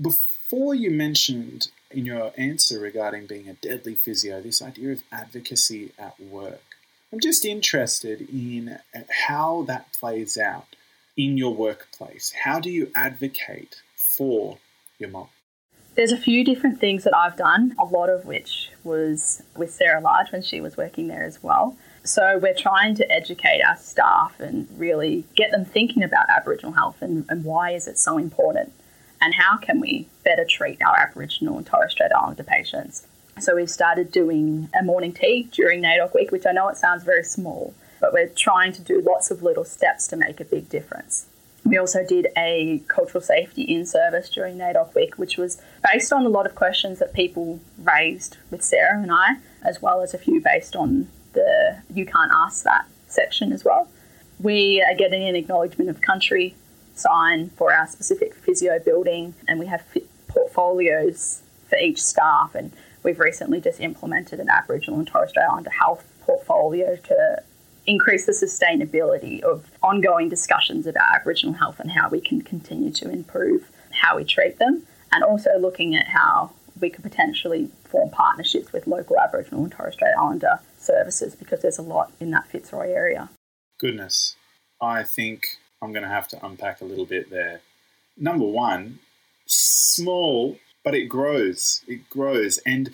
before 0.00 0.74
you 0.74 0.90
mentioned 0.90 1.68
in 1.90 2.06
your 2.06 2.32
answer 2.36 2.78
regarding 2.78 3.26
being 3.26 3.48
a 3.48 3.54
deadly 3.54 3.94
physio, 3.94 4.40
this 4.40 4.62
idea 4.62 4.92
of 4.92 5.02
advocacy 5.10 5.92
at 5.98 6.18
work, 6.20 6.62
I'm 7.12 7.20
just 7.20 7.44
interested 7.44 8.28
in 8.30 8.78
how 9.26 9.64
that 9.66 9.92
plays 9.92 10.38
out 10.38 10.76
in 11.16 11.36
your 11.36 11.54
workplace. 11.54 12.32
How 12.44 12.58
do 12.58 12.70
you 12.70 12.90
advocate 12.94 13.82
for 13.96 14.58
your 14.98 15.10
mom? 15.10 15.28
There's 15.94 16.12
a 16.12 16.16
few 16.16 16.42
different 16.42 16.80
things 16.80 17.04
that 17.04 17.14
I've 17.14 17.36
done, 17.36 17.74
a 17.78 17.84
lot 17.84 18.08
of 18.08 18.24
which 18.24 18.70
was 18.82 19.42
with 19.54 19.70
Sarah 19.70 20.00
Large 20.00 20.32
when 20.32 20.42
she 20.42 20.60
was 20.62 20.78
working 20.78 21.08
there 21.08 21.22
as 21.22 21.42
well. 21.42 21.76
So 22.04 22.38
we're 22.38 22.54
trying 22.54 22.96
to 22.96 23.10
educate 23.10 23.62
our 23.62 23.76
staff 23.76 24.40
and 24.40 24.68
really 24.76 25.24
get 25.36 25.52
them 25.52 25.64
thinking 25.64 26.02
about 26.02 26.28
Aboriginal 26.28 26.72
health 26.72 27.00
and, 27.00 27.24
and 27.28 27.44
why 27.44 27.70
is 27.70 27.86
it 27.86 27.96
so 27.98 28.18
important 28.18 28.72
and 29.20 29.34
how 29.34 29.56
can 29.56 29.78
we 29.78 30.08
better 30.24 30.44
treat 30.44 30.82
our 30.82 30.98
Aboriginal 30.98 31.56
and 31.56 31.66
Torres 31.66 31.92
Strait 31.92 32.10
Islander 32.12 32.42
patients. 32.42 33.06
So 33.38 33.54
we've 33.54 33.70
started 33.70 34.10
doing 34.10 34.68
a 34.78 34.82
morning 34.82 35.12
tea 35.12 35.48
during 35.52 35.80
NAIDOC 35.80 36.12
week, 36.14 36.32
which 36.32 36.44
I 36.44 36.52
know 36.52 36.68
it 36.68 36.76
sounds 36.76 37.04
very 37.04 37.22
small, 37.22 37.72
but 38.00 38.12
we're 38.12 38.28
trying 38.28 38.72
to 38.72 38.82
do 38.82 39.00
lots 39.00 39.30
of 39.30 39.42
little 39.42 39.64
steps 39.64 40.08
to 40.08 40.16
make 40.16 40.40
a 40.40 40.44
big 40.44 40.68
difference. 40.68 41.26
We 41.64 41.78
also 41.78 42.04
did 42.04 42.26
a 42.36 42.82
cultural 42.88 43.22
safety 43.22 43.62
in 43.62 43.86
service 43.86 44.28
during 44.28 44.58
NAIDOC 44.58 44.94
week, 44.96 45.18
which 45.18 45.36
was 45.38 45.62
based 45.92 46.12
on 46.12 46.26
a 46.26 46.28
lot 46.28 46.46
of 46.46 46.56
questions 46.56 46.98
that 46.98 47.14
people 47.14 47.60
raised 47.78 48.38
with 48.50 48.62
Sarah 48.64 49.00
and 49.00 49.12
I, 49.12 49.36
as 49.62 49.80
well 49.80 50.02
as 50.02 50.12
a 50.12 50.18
few 50.18 50.40
based 50.40 50.74
on 50.74 51.08
the 51.32 51.82
you 51.92 52.06
can't 52.06 52.30
ask 52.34 52.64
that 52.64 52.86
section 53.08 53.52
as 53.52 53.64
well. 53.64 53.88
We 54.40 54.82
are 54.82 54.94
getting 54.94 55.22
an 55.24 55.36
acknowledgement 55.36 55.90
of 55.90 56.00
country 56.00 56.54
sign 56.94 57.50
for 57.50 57.72
our 57.72 57.86
specific 57.86 58.34
physio 58.34 58.78
building, 58.78 59.34
and 59.46 59.58
we 59.58 59.66
have 59.66 59.82
portfolios 60.28 61.42
for 61.68 61.78
each 61.78 62.02
staff. 62.02 62.54
And 62.54 62.72
we've 63.02 63.20
recently 63.20 63.60
just 63.60 63.80
implemented 63.80 64.40
an 64.40 64.48
Aboriginal 64.48 64.98
and 64.98 65.08
Torres 65.08 65.30
Strait 65.30 65.44
Islander 65.44 65.70
health 65.70 66.04
portfolio 66.20 66.96
to 66.96 67.42
increase 67.86 68.26
the 68.26 68.32
sustainability 68.32 69.40
of 69.42 69.70
ongoing 69.82 70.28
discussions 70.28 70.86
about 70.86 71.14
Aboriginal 71.14 71.54
health 71.54 71.80
and 71.80 71.90
how 71.90 72.08
we 72.08 72.20
can 72.20 72.40
continue 72.40 72.92
to 72.92 73.10
improve 73.10 73.70
how 73.90 74.16
we 74.16 74.24
treat 74.24 74.58
them, 74.58 74.82
and 75.10 75.22
also 75.24 75.58
looking 75.58 75.94
at 75.94 76.08
how 76.08 76.50
we 76.80 76.90
could 76.90 77.02
potentially 77.02 77.68
form 77.84 78.10
partnerships 78.10 78.72
with 78.72 78.86
local 78.86 79.18
Aboriginal 79.18 79.64
and 79.64 79.72
Torres 79.72 79.94
Strait 79.94 80.14
Islander 80.18 80.60
services 80.82 81.34
because 81.34 81.62
there's 81.62 81.78
a 81.78 81.82
lot 81.82 82.12
in 82.20 82.30
that 82.30 82.48
Fitzroy 82.48 82.90
area. 82.90 83.30
Goodness, 83.78 84.36
I 84.80 85.02
think 85.02 85.46
I'm 85.80 85.92
going 85.92 86.04
to 86.04 86.08
have 86.08 86.28
to 86.28 86.44
unpack 86.44 86.80
a 86.80 86.84
little 86.84 87.06
bit 87.06 87.30
there. 87.30 87.60
Number 88.16 88.44
one, 88.44 89.00
small, 89.46 90.58
but 90.84 90.94
it 90.94 91.06
grows. 91.06 91.82
It 91.88 92.08
grows. 92.10 92.58
And 92.66 92.90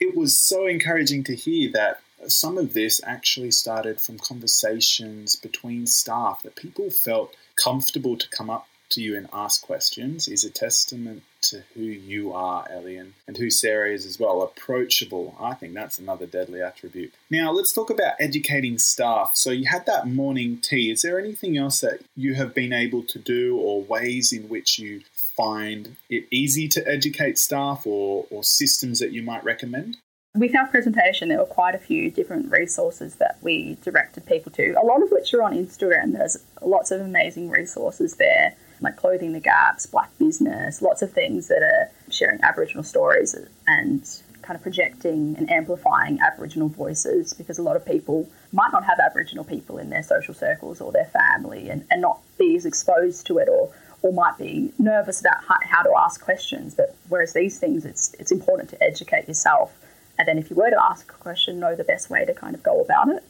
it 0.00 0.16
was 0.16 0.38
so 0.38 0.66
encouraging 0.66 1.24
to 1.24 1.34
hear 1.34 1.70
that 1.72 2.00
some 2.28 2.58
of 2.58 2.72
this 2.72 3.00
actually 3.04 3.50
started 3.50 4.00
from 4.00 4.18
conversations 4.18 5.36
between 5.36 5.86
staff 5.86 6.42
that 6.42 6.56
people 6.56 6.90
felt 6.90 7.34
comfortable 7.56 8.16
to 8.16 8.28
come 8.28 8.50
up 8.50 8.66
to 8.92 9.02
you 9.02 9.16
and 9.16 9.28
ask 9.32 9.62
questions 9.62 10.28
is 10.28 10.44
a 10.44 10.50
testament 10.50 11.22
to 11.42 11.62
who 11.74 11.82
you 11.82 12.32
are, 12.32 12.66
Elian, 12.70 13.14
and 13.26 13.36
who 13.36 13.50
Sarah 13.50 13.90
is 13.90 14.06
as 14.06 14.18
well. 14.18 14.42
Approachable. 14.42 15.36
I 15.40 15.54
think 15.54 15.74
that's 15.74 15.98
another 15.98 16.26
deadly 16.26 16.62
attribute. 16.62 17.12
Now, 17.30 17.52
let's 17.52 17.72
talk 17.72 17.90
about 17.90 18.14
educating 18.20 18.78
staff. 18.78 19.32
So, 19.34 19.50
you 19.50 19.66
had 19.68 19.86
that 19.86 20.06
morning 20.06 20.58
tea. 20.58 20.90
Is 20.90 21.02
there 21.02 21.18
anything 21.18 21.58
else 21.58 21.80
that 21.80 22.00
you 22.14 22.34
have 22.34 22.54
been 22.54 22.72
able 22.72 23.02
to 23.04 23.18
do 23.18 23.56
or 23.58 23.82
ways 23.82 24.32
in 24.32 24.48
which 24.48 24.78
you 24.78 25.02
find 25.36 25.96
it 26.08 26.26
easy 26.30 26.68
to 26.68 26.86
educate 26.88 27.38
staff 27.38 27.86
or, 27.86 28.26
or 28.30 28.44
systems 28.44 29.00
that 29.00 29.12
you 29.12 29.22
might 29.22 29.44
recommend? 29.44 29.96
With 30.34 30.56
our 30.56 30.66
presentation, 30.66 31.28
there 31.28 31.38
were 31.38 31.44
quite 31.44 31.74
a 31.74 31.78
few 31.78 32.10
different 32.10 32.50
resources 32.50 33.16
that 33.16 33.36
we 33.42 33.76
directed 33.82 34.24
people 34.24 34.50
to, 34.52 34.72
a 34.80 34.84
lot 34.84 35.02
of 35.02 35.10
which 35.10 35.34
are 35.34 35.42
on 35.42 35.52
Instagram. 35.52 36.14
There's 36.14 36.38
lots 36.62 36.90
of 36.90 37.02
amazing 37.02 37.50
resources 37.50 38.16
there, 38.16 38.54
like 38.82 38.96
Clothing 38.96 39.32
the 39.32 39.40
Gaps, 39.40 39.86
Black 39.86 40.10
Business, 40.18 40.82
lots 40.82 41.02
of 41.02 41.12
things 41.12 41.48
that 41.48 41.62
are 41.62 41.90
sharing 42.10 42.42
Aboriginal 42.42 42.82
stories 42.82 43.34
and 43.66 44.06
kind 44.42 44.56
of 44.56 44.62
projecting 44.62 45.36
and 45.38 45.50
amplifying 45.50 46.18
Aboriginal 46.20 46.68
voices 46.68 47.32
because 47.32 47.58
a 47.58 47.62
lot 47.62 47.76
of 47.76 47.86
people 47.86 48.28
might 48.52 48.72
not 48.72 48.84
have 48.84 48.98
Aboriginal 48.98 49.44
people 49.44 49.78
in 49.78 49.88
their 49.90 50.02
social 50.02 50.34
circles 50.34 50.80
or 50.80 50.90
their 50.92 51.06
family 51.06 51.70
and, 51.70 51.86
and 51.90 52.02
not 52.02 52.20
be 52.38 52.56
as 52.56 52.66
exposed 52.66 53.26
to 53.26 53.38
it 53.38 53.48
or 53.48 53.72
or 54.02 54.12
might 54.12 54.36
be 54.36 54.72
nervous 54.78 55.20
about 55.20 55.38
how, 55.44 55.82
to 55.82 55.92
ask 55.96 56.20
questions. 56.20 56.74
But 56.74 56.96
whereas 57.08 57.34
these 57.34 57.58
things, 57.58 57.84
it's 57.84 58.14
it's 58.18 58.32
important 58.32 58.68
to 58.70 58.82
educate 58.82 59.28
yourself, 59.28 59.72
and 60.18 60.26
then 60.26 60.38
if 60.38 60.50
you 60.50 60.56
were 60.56 60.70
to 60.70 60.82
ask 60.82 61.10
a 61.12 61.14
question, 61.14 61.60
know 61.60 61.76
the 61.76 61.84
best 61.84 62.10
way 62.10 62.24
to 62.24 62.34
kind 62.34 62.54
of 62.54 62.62
go 62.62 62.80
about 62.80 63.08
it. 63.08 63.22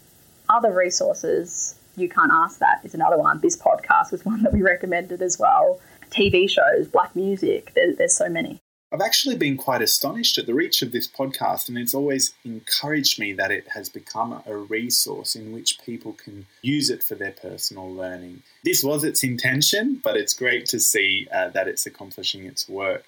Other 0.49 0.73
resources 0.73 1.75
you 1.97 2.09
can't 2.09 2.33
ask 2.33 2.59
that 2.59 2.81
is 2.85 2.95
another 2.95 3.19
one. 3.19 3.41
This 3.41 3.57
podcast 3.57 4.13
was 4.13 4.25
one 4.25 4.43
that 4.43 4.53
we 4.53 4.63
recommended 4.63 5.23
as 5.23 5.39
well. 5.39 5.81
TV 6.11 6.49
shows, 6.49 6.89
black 6.89 7.15
music. 7.17 7.73
There, 7.75 7.95
there's 7.95 8.17
so 8.17 8.29
many. 8.29 8.61
I've 8.93 9.01
actually 9.01 9.37
been 9.37 9.57
quite 9.57 9.81
astonished 9.81 10.37
at 10.37 10.45
the 10.45 10.53
reach 10.53 10.83
of 10.83 10.93
this 10.93 11.09
podcast, 11.09 11.71
and 11.71 11.79
it's 11.79 11.95
always 11.95 12.35
encouraged 12.45 13.19
me 13.19 13.33
that 13.33 13.51
it 13.51 13.69
has 13.69 13.89
become 13.89 14.43
a 14.47 14.55
resource 14.55 15.35
in 15.35 15.51
which 15.51 15.81
people 15.81 16.13
can 16.13 16.45
use 16.61 16.91
it 16.91 17.03
for 17.03 17.15
their 17.15 17.33
personal 17.33 17.91
learning. 17.91 18.43
This 18.65 18.85
was 18.85 19.03
its 19.03 19.25
intention, 19.25 19.99
but 20.05 20.19
it's 20.19 20.35
great 20.35 20.67
to 20.67 20.79
see 20.79 21.27
uh, 21.33 21.49
that 21.51 21.69
it's 21.69 21.87
accomplishing 21.87 22.45
its 22.45 22.69
work. 22.69 23.05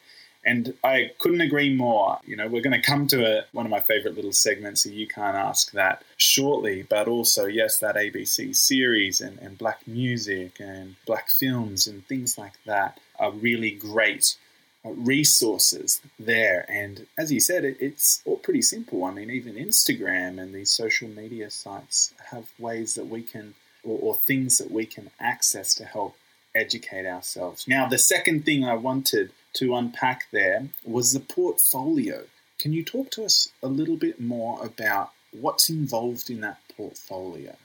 And 0.47 0.75
I 0.85 1.13
couldn't 1.19 1.41
agree 1.41 1.75
more. 1.75 2.19
You 2.27 2.37
know, 2.37 2.49
we're 2.49 2.63
going 2.63 2.81
to 2.81 2.87
come 2.87 3.07
to 3.09 3.25
a, 3.25 3.45
one 3.53 3.65
of 3.65 3.71
my 3.71 3.81
favorite 3.81 4.15
little 4.15 4.33
segments, 4.33 4.83
so 4.83 4.91
you 4.91 5.07
can't 5.07 5.37
ask 5.37 5.73
that 5.73 6.03
shortly. 6.17 6.83
But 6.83 7.09
also, 7.09 7.47
yes, 7.47 7.79
that 7.79 7.97
ABC 7.97 8.55
series 8.55 9.21
and, 9.21 9.39
and 9.39 9.57
black 9.57 9.87
music 9.87 10.61
and 10.61 10.97
black 11.07 11.31
films 11.31 11.87
and 11.87 12.07
things 12.07 12.37
like 12.37 12.55
that 12.67 13.01
are 13.19 13.33
really 13.33 13.71
great 13.71 14.37
resources 14.85 16.01
there. 16.19 16.67
And 16.69 17.07
as 17.17 17.33
you 17.33 17.41
said, 17.41 17.65
it, 17.65 17.79
it's 17.81 18.23
all 18.25 18.37
pretty 18.37 18.63
simple. 18.63 19.05
I 19.05 19.13
mean, 19.13 19.31
even 19.31 19.55
Instagram 19.55 20.39
and 20.39 20.55
these 20.55 20.71
social 20.71 21.09
media 21.09 21.51
sites 21.51 22.13
have 22.31 22.47
ways 22.59 22.95
that 22.95 23.07
we 23.07 23.23
can, 23.23 23.55
or, 23.83 23.99
or 24.01 24.15
things 24.15 24.59
that 24.59 24.71
we 24.71 24.85
can 24.85 25.11
access 25.19 25.75
to 25.77 25.85
help 25.85 26.17
educate 26.55 27.07
ourselves. 27.07 27.67
Now, 27.67 27.89
the 27.89 27.99
second 27.99 28.45
thing 28.45 28.65
I 28.65 28.75
wanted 28.75 29.33
to 29.55 29.75
unpack 29.75 30.27
there 30.33 30.69
was 30.85 31.13
the 31.13 31.21
portfolio. 31.21 32.25
Can 32.61 32.73
you 32.73 32.85
talk 32.85 33.11
to 33.13 33.25
us 33.25 33.49
a 33.63 33.69
little 33.69 33.97
bit 33.97 34.21
more 34.21 34.65
about 34.65 35.11
what's 35.33 35.71
involved 35.71 36.31
in 36.31 36.41
that 36.41 36.59
portfolio? 36.77 37.57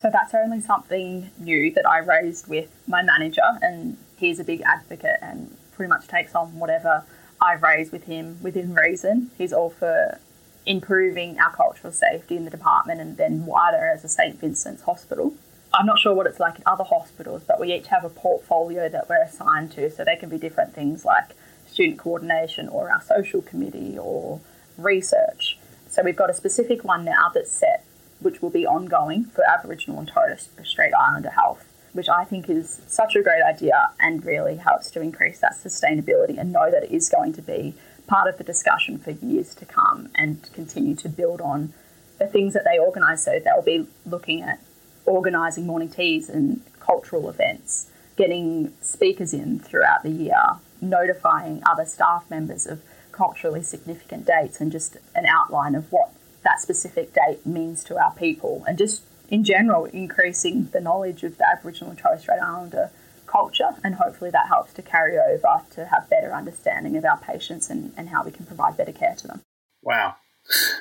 So 0.00 0.10
that's 0.12 0.34
only 0.34 0.60
something 0.60 1.30
new 1.38 1.72
that 1.72 1.88
I 1.88 1.98
raised 1.98 2.48
with 2.48 2.70
my 2.86 3.02
manager, 3.02 3.58
and 3.62 3.96
he's 4.16 4.38
a 4.38 4.44
big 4.44 4.62
advocate 4.62 5.18
and 5.20 5.56
pretty 5.72 5.88
much 5.88 6.06
takes 6.06 6.34
on 6.34 6.58
whatever 6.58 7.04
I 7.40 7.54
raise 7.54 7.90
with 7.90 8.04
him 8.04 8.38
within 8.42 8.74
reason. 8.74 9.30
He's 9.36 9.52
all 9.52 9.70
for 9.70 10.18
improving 10.66 11.38
our 11.40 11.54
cultural 11.54 11.92
safety 11.92 12.36
in 12.36 12.44
the 12.44 12.50
department 12.50 13.00
and 13.00 13.16
then 13.16 13.46
wider 13.46 13.88
as 13.88 14.04
a 14.04 14.08
St. 14.08 14.38
Vincent's 14.38 14.82
hospital. 14.82 15.34
I'm 15.78 15.86
not 15.86 16.00
sure 16.00 16.12
what 16.12 16.26
it's 16.26 16.40
like 16.40 16.56
in 16.56 16.62
other 16.66 16.82
hospitals, 16.82 17.42
but 17.46 17.60
we 17.60 17.72
each 17.72 17.86
have 17.86 18.04
a 18.04 18.08
portfolio 18.08 18.88
that 18.88 19.08
we're 19.08 19.22
assigned 19.22 19.70
to. 19.72 19.90
So 19.90 20.04
they 20.04 20.16
can 20.16 20.28
be 20.28 20.36
different 20.36 20.74
things 20.74 21.04
like 21.04 21.36
student 21.68 22.00
coordination 22.00 22.68
or 22.68 22.90
our 22.90 23.00
social 23.00 23.42
committee 23.42 23.96
or 23.96 24.40
research. 24.76 25.56
So 25.88 26.02
we've 26.02 26.16
got 26.16 26.30
a 26.30 26.34
specific 26.34 26.82
one 26.82 27.04
now 27.04 27.30
that's 27.32 27.52
set, 27.52 27.84
which 28.18 28.42
will 28.42 28.50
be 28.50 28.66
ongoing 28.66 29.26
for 29.26 29.44
Aboriginal 29.48 30.00
and 30.00 30.08
Torres 30.08 30.48
Strait 30.64 30.92
Islander 30.94 31.30
health 31.30 31.64
which 31.92 32.08
I 32.08 32.22
think 32.24 32.48
is 32.48 32.80
such 32.86 33.16
a 33.16 33.22
great 33.22 33.42
idea 33.42 33.90
and 33.98 34.24
really 34.24 34.56
helps 34.56 34.90
to 34.92 35.00
increase 35.00 35.40
that 35.40 35.54
sustainability 35.54 36.38
and 36.38 36.52
know 36.52 36.70
that 36.70 36.84
it 36.84 36.90
is 36.92 37.08
going 37.08 37.32
to 37.32 37.42
be 37.42 37.74
part 38.06 38.28
of 38.28 38.38
the 38.38 38.44
discussion 38.44 38.98
for 38.98 39.10
years 39.10 39.54
to 39.56 39.64
come 39.64 40.10
and 40.14 40.48
continue 40.52 40.94
to 40.96 41.08
build 41.08 41.40
on 41.40 41.72
the 42.18 42.26
things 42.26 42.54
that 42.54 42.64
they 42.64 42.78
organise. 42.78 43.24
So 43.24 43.40
they'll 43.42 43.62
be 43.62 43.86
looking 44.06 44.42
at 44.42 44.60
organising 45.08 45.66
morning 45.66 45.88
teas 45.88 46.28
and 46.28 46.62
cultural 46.80 47.28
events, 47.28 47.90
getting 48.16 48.72
speakers 48.80 49.32
in 49.32 49.58
throughout 49.58 50.02
the 50.02 50.10
year, 50.10 50.56
notifying 50.80 51.62
other 51.66 51.84
staff 51.84 52.24
members 52.30 52.66
of 52.66 52.80
culturally 53.12 53.62
significant 53.62 54.26
dates 54.26 54.60
and 54.60 54.70
just 54.70 54.96
an 55.14 55.26
outline 55.26 55.74
of 55.74 55.90
what 55.90 56.12
that 56.44 56.60
specific 56.60 57.12
date 57.12 57.44
means 57.44 57.82
to 57.82 57.98
our 57.98 58.12
people 58.12 58.64
and 58.66 58.78
just 58.78 59.02
in 59.28 59.44
general, 59.44 59.84
increasing 59.86 60.68
the 60.72 60.80
knowledge 60.80 61.22
of 61.22 61.36
the 61.36 61.48
Aboriginal 61.48 61.90
and 61.90 61.98
Torres 61.98 62.22
Strait 62.22 62.40
Islander 62.40 62.90
culture, 63.26 63.76
and 63.84 63.96
hopefully 63.96 64.30
that 64.30 64.48
helps 64.48 64.72
to 64.72 64.82
carry 64.82 65.18
over 65.18 65.62
to 65.72 65.84
have 65.84 66.08
better 66.08 66.32
understanding 66.32 66.96
of 66.96 67.04
our 67.04 67.18
patients 67.18 67.68
and, 67.68 67.92
and 67.96 68.08
how 68.08 68.24
we 68.24 68.30
can 68.30 68.46
provide 68.46 68.76
better 68.76 68.92
care 68.92 69.14
to 69.16 69.26
them. 69.26 69.42
Wow. 69.82 70.16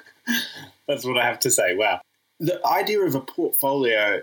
That's 0.88 1.04
what 1.04 1.18
I 1.18 1.26
have 1.26 1.40
to 1.42 1.52
say. 1.52 1.76
Wow. 1.76 2.00
The 2.39 2.65
idea 2.65 3.01
of 3.01 3.15
a 3.15 3.22
portfolio 3.22 4.22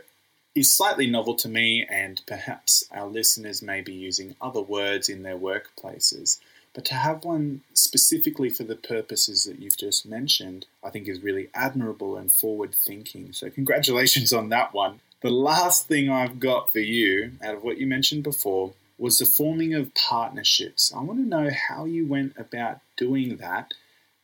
is 0.55 0.77
slightly 0.77 1.09
novel 1.09 1.35
to 1.35 1.49
me, 1.49 1.85
and 1.91 2.23
perhaps 2.27 2.85
our 2.93 3.09
listeners 3.09 3.61
may 3.61 3.81
be 3.81 3.93
using 3.93 4.37
other 4.41 4.63
words 4.63 5.09
in 5.09 5.25
their 5.25 5.37
workplaces. 5.37 6.39
But 6.75 6.85
to 6.87 6.95
have 6.95 7.25
one 7.25 7.63
specifically 7.73 8.51
for 8.51 8.63
the 8.63 8.77
purposes 8.77 9.45
that 9.45 9.59
you've 9.59 9.77
just 9.77 10.07
mentioned, 10.07 10.67
I 10.83 10.91
think 10.91 11.09
is 11.09 11.23
really 11.23 11.49
admirable 11.55 12.17
and 12.17 12.31
forward 12.31 12.75
thinking. 12.75 13.33
So, 13.33 13.51
congratulations 13.51 14.33
on 14.33 14.49
that 14.51 14.73
one. 14.73 15.01
The 15.23 15.31
last 15.31 15.89
thing 15.89 16.09
I've 16.09 16.39
got 16.39 16.71
for 16.71 16.81
you, 16.81 17.33
out 17.43 17.57
of 17.57 17.65
what 17.65 17.79
you 17.79 17.87
mentioned 17.87 18.23
before, 18.23 18.75
was 18.97 19.19
the 19.19 19.27
forming 19.27 19.75
of 19.75 19.95
partnerships. 19.95 20.93
I 20.95 21.03
want 21.03 21.19
to 21.19 21.27
know 21.27 21.51
how 21.69 21.85
you 21.85 22.07
went 22.07 22.35
about 22.39 22.79
doing 22.97 23.39
that 23.39 23.75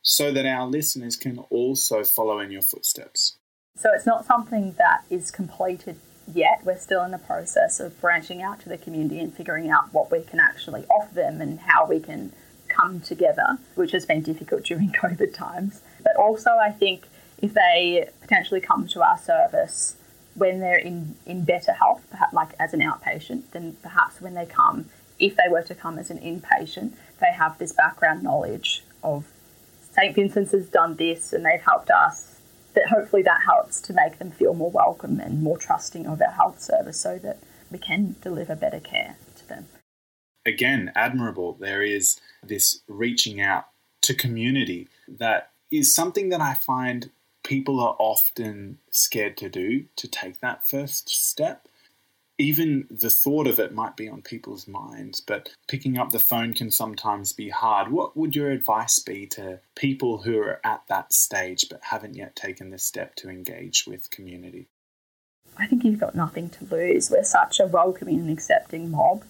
so 0.01 0.31
that 0.31 0.45
our 0.45 0.65
listeners 0.65 1.15
can 1.17 1.39
also 1.49 2.03
follow 2.03 2.39
in 2.39 2.51
your 2.51 2.61
footsteps. 2.61 3.35
So, 3.75 3.89
it's 3.93 4.05
not 4.05 4.25
something 4.25 4.75
that 4.77 5.03
is 5.09 5.31
completed 5.31 5.97
yet. 6.31 6.61
We're 6.63 6.77
still 6.77 7.03
in 7.03 7.11
the 7.11 7.17
process 7.17 7.79
of 7.79 7.99
branching 7.99 8.41
out 8.41 8.59
to 8.61 8.69
the 8.69 8.77
community 8.77 9.19
and 9.19 9.33
figuring 9.33 9.69
out 9.69 9.93
what 9.93 10.11
we 10.11 10.21
can 10.21 10.39
actually 10.39 10.85
offer 10.85 11.13
them 11.13 11.41
and 11.41 11.59
how 11.59 11.85
we 11.87 11.99
can 11.99 12.31
come 12.67 13.01
together, 13.01 13.57
which 13.75 13.91
has 13.91 14.05
been 14.05 14.21
difficult 14.21 14.63
during 14.63 14.91
COVID 15.01 15.33
times. 15.33 15.81
But 16.03 16.15
also, 16.15 16.51
I 16.51 16.71
think 16.71 17.05
if 17.41 17.53
they 17.53 18.09
potentially 18.21 18.61
come 18.61 18.87
to 18.89 19.01
our 19.01 19.17
service 19.17 19.95
when 20.35 20.59
they're 20.59 20.77
in, 20.77 21.15
in 21.25 21.43
better 21.43 21.73
health, 21.73 22.03
perhaps 22.09 22.33
like 22.33 22.49
as 22.59 22.73
an 22.73 22.81
outpatient, 22.81 23.43
then 23.51 23.75
perhaps 23.81 24.21
when 24.21 24.33
they 24.33 24.45
come, 24.45 24.89
if 25.19 25.35
they 25.35 25.49
were 25.49 25.63
to 25.63 25.75
come 25.75 25.99
as 25.99 26.09
an 26.09 26.19
inpatient, 26.19 26.93
they 27.19 27.31
have 27.31 27.57
this 27.57 27.73
background 27.73 28.23
knowledge 28.23 28.83
of 29.03 29.25
St. 29.91 30.15
Vincent's 30.15 30.51
has 30.51 30.67
done 30.67 30.95
this 30.95 31.33
and 31.33 31.45
they've 31.45 31.61
helped 31.61 31.89
us 31.89 32.30
that 32.73 32.87
hopefully 32.87 33.21
that 33.23 33.41
helps 33.45 33.81
to 33.81 33.93
make 33.93 34.19
them 34.19 34.31
feel 34.31 34.53
more 34.53 34.71
welcome 34.71 35.19
and 35.19 35.41
more 35.41 35.57
trusting 35.57 36.05
of 36.05 36.21
our 36.21 36.31
health 36.31 36.61
service 36.61 36.99
so 36.99 37.17
that 37.19 37.39
we 37.69 37.77
can 37.77 38.15
deliver 38.21 38.55
better 38.55 38.79
care 38.79 39.15
to 39.37 39.47
them. 39.47 39.67
Again, 40.45 40.91
admirable. 40.95 41.53
There 41.59 41.83
is 41.83 42.19
this 42.43 42.81
reaching 42.87 43.39
out 43.39 43.67
to 44.01 44.13
community 44.13 44.87
that 45.07 45.51
is 45.71 45.93
something 45.93 46.29
that 46.29 46.41
I 46.41 46.53
find 46.53 47.11
people 47.43 47.79
are 47.79 47.95
often 47.99 48.79
scared 48.89 49.37
to 49.37 49.49
do, 49.49 49.85
to 49.95 50.07
take 50.07 50.39
that 50.39 50.67
first 50.67 51.09
step 51.09 51.67
even 52.41 52.87
the 52.89 53.09
thought 53.09 53.47
of 53.47 53.59
it 53.59 53.73
might 53.73 53.95
be 53.95 54.09
on 54.09 54.21
people's 54.21 54.67
minds, 54.67 55.21
but 55.21 55.49
picking 55.67 55.97
up 55.97 56.11
the 56.11 56.19
phone 56.19 56.53
can 56.53 56.71
sometimes 56.71 57.33
be 57.33 57.49
hard. 57.49 57.91
What 57.91 58.17
would 58.17 58.35
your 58.35 58.51
advice 58.51 58.99
be 58.99 59.27
to 59.27 59.59
people 59.75 60.23
who 60.23 60.39
are 60.39 60.59
at 60.65 60.81
that 60.89 61.13
stage 61.13 61.67
but 61.69 61.81
haven't 61.83 62.15
yet 62.15 62.35
taken 62.35 62.69
the 62.69 62.77
step 62.77 63.15
to 63.15 63.29
engage 63.29 63.85
with 63.85 64.09
community? 64.09 64.69
I 65.57 65.67
think 65.67 65.83
you've 65.83 65.99
got 65.99 66.15
nothing 66.15 66.49
to 66.49 66.65
lose. 66.65 67.11
We're 67.11 67.23
such 67.23 67.59
a 67.59 67.67
welcoming 67.67 68.19
and 68.19 68.29
accepting 68.31 68.89
mob 68.89 69.23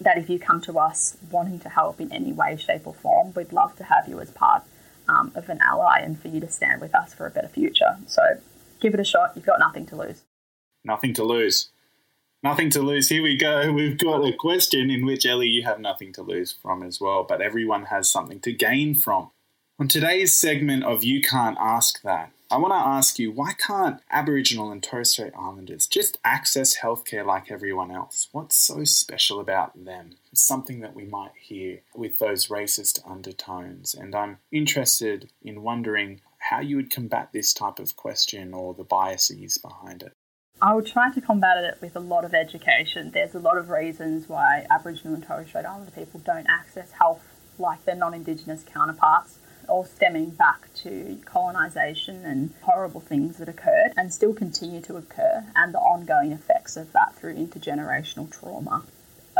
that 0.00 0.18
if 0.18 0.28
you 0.28 0.38
come 0.38 0.60
to 0.62 0.78
us 0.78 1.16
wanting 1.30 1.60
to 1.60 1.68
help 1.68 2.00
in 2.00 2.12
any 2.12 2.32
way, 2.32 2.56
shape, 2.56 2.86
or 2.86 2.94
form, 2.94 3.32
we'd 3.34 3.52
love 3.52 3.76
to 3.76 3.84
have 3.84 4.08
you 4.08 4.20
as 4.20 4.30
part 4.30 4.64
um, 5.08 5.32
of 5.34 5.48
an 5.48 5.60
ally 5.62 6.00
and 6.00 6.20
for 6.20 6.28
you 6.28 6.40
to 6.40 6.48
stand 6.48 6.80
with 6.80 6.94
us 6.94 7.14
for 7.14 7.26
a 7.26 7.30
better 7.30 7.48
future. 7.48 7.98
So 8.06 8.22
give 8.80 8.94
it 8.94 9.00
a 9.00 9.04
shot. 9.04 9.32
You've 9.34 9.46
got 9.46 9.58
nothing 9.58 9.86
to 9.86 9.96
lose. 9.96 10.22
Nothing 10.84 11.14
to 11.14 11.24
lose. 11.24 11.70
Nothing 12.42 12.70
to 12.70 12.80
lose. 12.80 13.10
Here 13.10 13.22
we 13.22 13.36
go. 13.36 13.70
We've 13.70 13.98
got 13.98 14.26
a 14.26 14.32
question 14.32 14.90
in 14.90 15.04
which, 15.04 15.26
Ellie, 15.26 15.48
you 15.48 15.62
have 15.64 15.78
nothing 15.78 16.10
to 16.14 16.22
lose 16.22 16.52
from 16.52 16.82
as 16.82 16.98
well, 16.98 17.22
but 17.22 17.42
everyone 17.42 17.86
has 17.86 18.08
something 18.08 18.40
to 18.40 18.52
gain 18.52 18.94
from. 18.94 19.30
On 19.78 19.88
today's 19.88 20.38
segment 20.38 20.82
of 20.84 21.04
You 21.04 21.20
Can't 21.20 21.58
Ask 21.60 22.00
That, 22.00 22.32
I 22.50 22.56
want 22.56 22.72
to 22.72 22.78
ask 22.78 23.18
you 23.18 23.30
why 23.30 23.52
can't 23.52 24.00
Aboriginal 24.10 24.72
and 24.72 24.82
Torres 24.82 25.12
Strait 25.12 25.34
Islanders 25.38 25.86
just 25.86 26.18
access 26.24 26.78
healthcare 26.78 27.26
like 27.26 27.50
everyone 27.50 27.90
else? 27.90 28.28
What's 28.32 28.56
so 28.56 28.84
special 28.84 29.38
about 29.38 29.84
them? 29.84 30.16
It's 30.32 30.40
something 30.40 30.80
that 30.80 30.96
we 30.96 31.04
might 31.04 31.32
hear 31.38 31.80
with 31.94 32.18
those 32.18 32.48
racist 32.48 33.00
undertones, 33.08 33.94
and 33.94 34.14
I'm 34.14 34.38
interested 34.50 35.30
in 35.42 35.62
wondering 35.62 36.22
how 36.38 36.60
you 36.60 36.76
would 36.76 36.90
combat 36.90 37.30
this 37.32 37.52
type 37.52 37.78
of 37.78 37.96
question 37.96 38.54
or 38.54 38.72
the 38.72 38.82
biases 38.82 39.58
behind 39.58 40.02
it. 40.02 40.14
I 40.62 40.74
would 40.74 40.84
try 40.84 41.10
to 41.10 41.20
combat 41.22 41.64
it 41.64 41.78
with 41.80 41.96
a 41.96 42.00
lot 42.00 42.26
of 42.26 42.34
education. 42.34 43.12
There's 43.12 43.34
a 43.34 43.38
lot 43.38 43.56
of 43.56 43.70
reasons 43.70 44.28
why 44.28 44.66
Aboriginal 44.70 45.14
and 45.14 45.26
Torres 45.26 45.48
Strait 45.48 45.64
Islander 45.64 45.90
people 45.90 46.20
don't 46.20 46.46
access 46.50 46.92
health 46.92 47.22
like 47.58 47.82
their 47.86 47.94
non 47.94 48.12
Indigenous 48.12 48.62
counterparts, 48.62 49.38
all 49.68 49.84
stemming 49.84 50.30
back 50.30 50.72
to 50.74 51.18
colonisation 51.24 52.26
and 52.26 52.52
horrible 52.60 53.00
things 53.00 53.38
that 53.38 53.48
occurred 53.48 53.92
and 53.96 54.12
still 54.12 54.34
continue 54.34 54.82
to 54.82 54.98
occur, 54.98 55.46
and 55.56 55.72
the 55.72 55.78
ongoing 55.78 56.30
effects 56.30 56.76
of 56.76 56.92
that 56.92 57.14
through 57.14 57.36
intergenerational 57.36 58.30
trauma. 58.30 58.84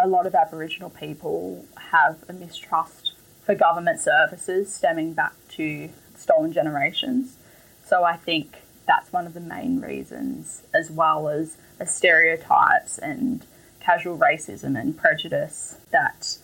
A 0.02 0.08
lot 0.08 0.24
of 0.24 0.34
Aboriginal 0.34 0.88
people 0.88 1.66
have 1.90 2.24
a 2.30 2.32
mistrust 2.32 3.12
for 3.44 3.54
government 3.54 4.00
services 4.00 4.74
stemming 4.74 5.12
back 5.12 5.34
to 5.50 5.90
stolen 6.16 6.52
generations. 6.52 7.36
So 7.84 8.04
I 8.04 8.16
think 8.16 8.62
that's 8.90 9.12
one 9.12 9.24
of 9.24 9.34
the 9.34 9.40
main 9.40 9.80
reasons, 9.80 10.62
as 10.74 10.90
well 10.90 11.28
as 11.28 11.56
the 11.78 11.86
stereotypes 11.86 12.98
and 12.98 13.46
casual 13.78 14.18
racism 14.18 14.78
and 14.78 14.98
prejudice 14.98 15.76
that 15.92 16.36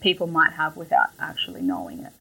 people 0.00 0.28
might 0.28 0.52
have 0.52 0.76
without 0.76 1.08
actually 1.18 1.60
knowing 1.60 1.98
it. 1.98 2.12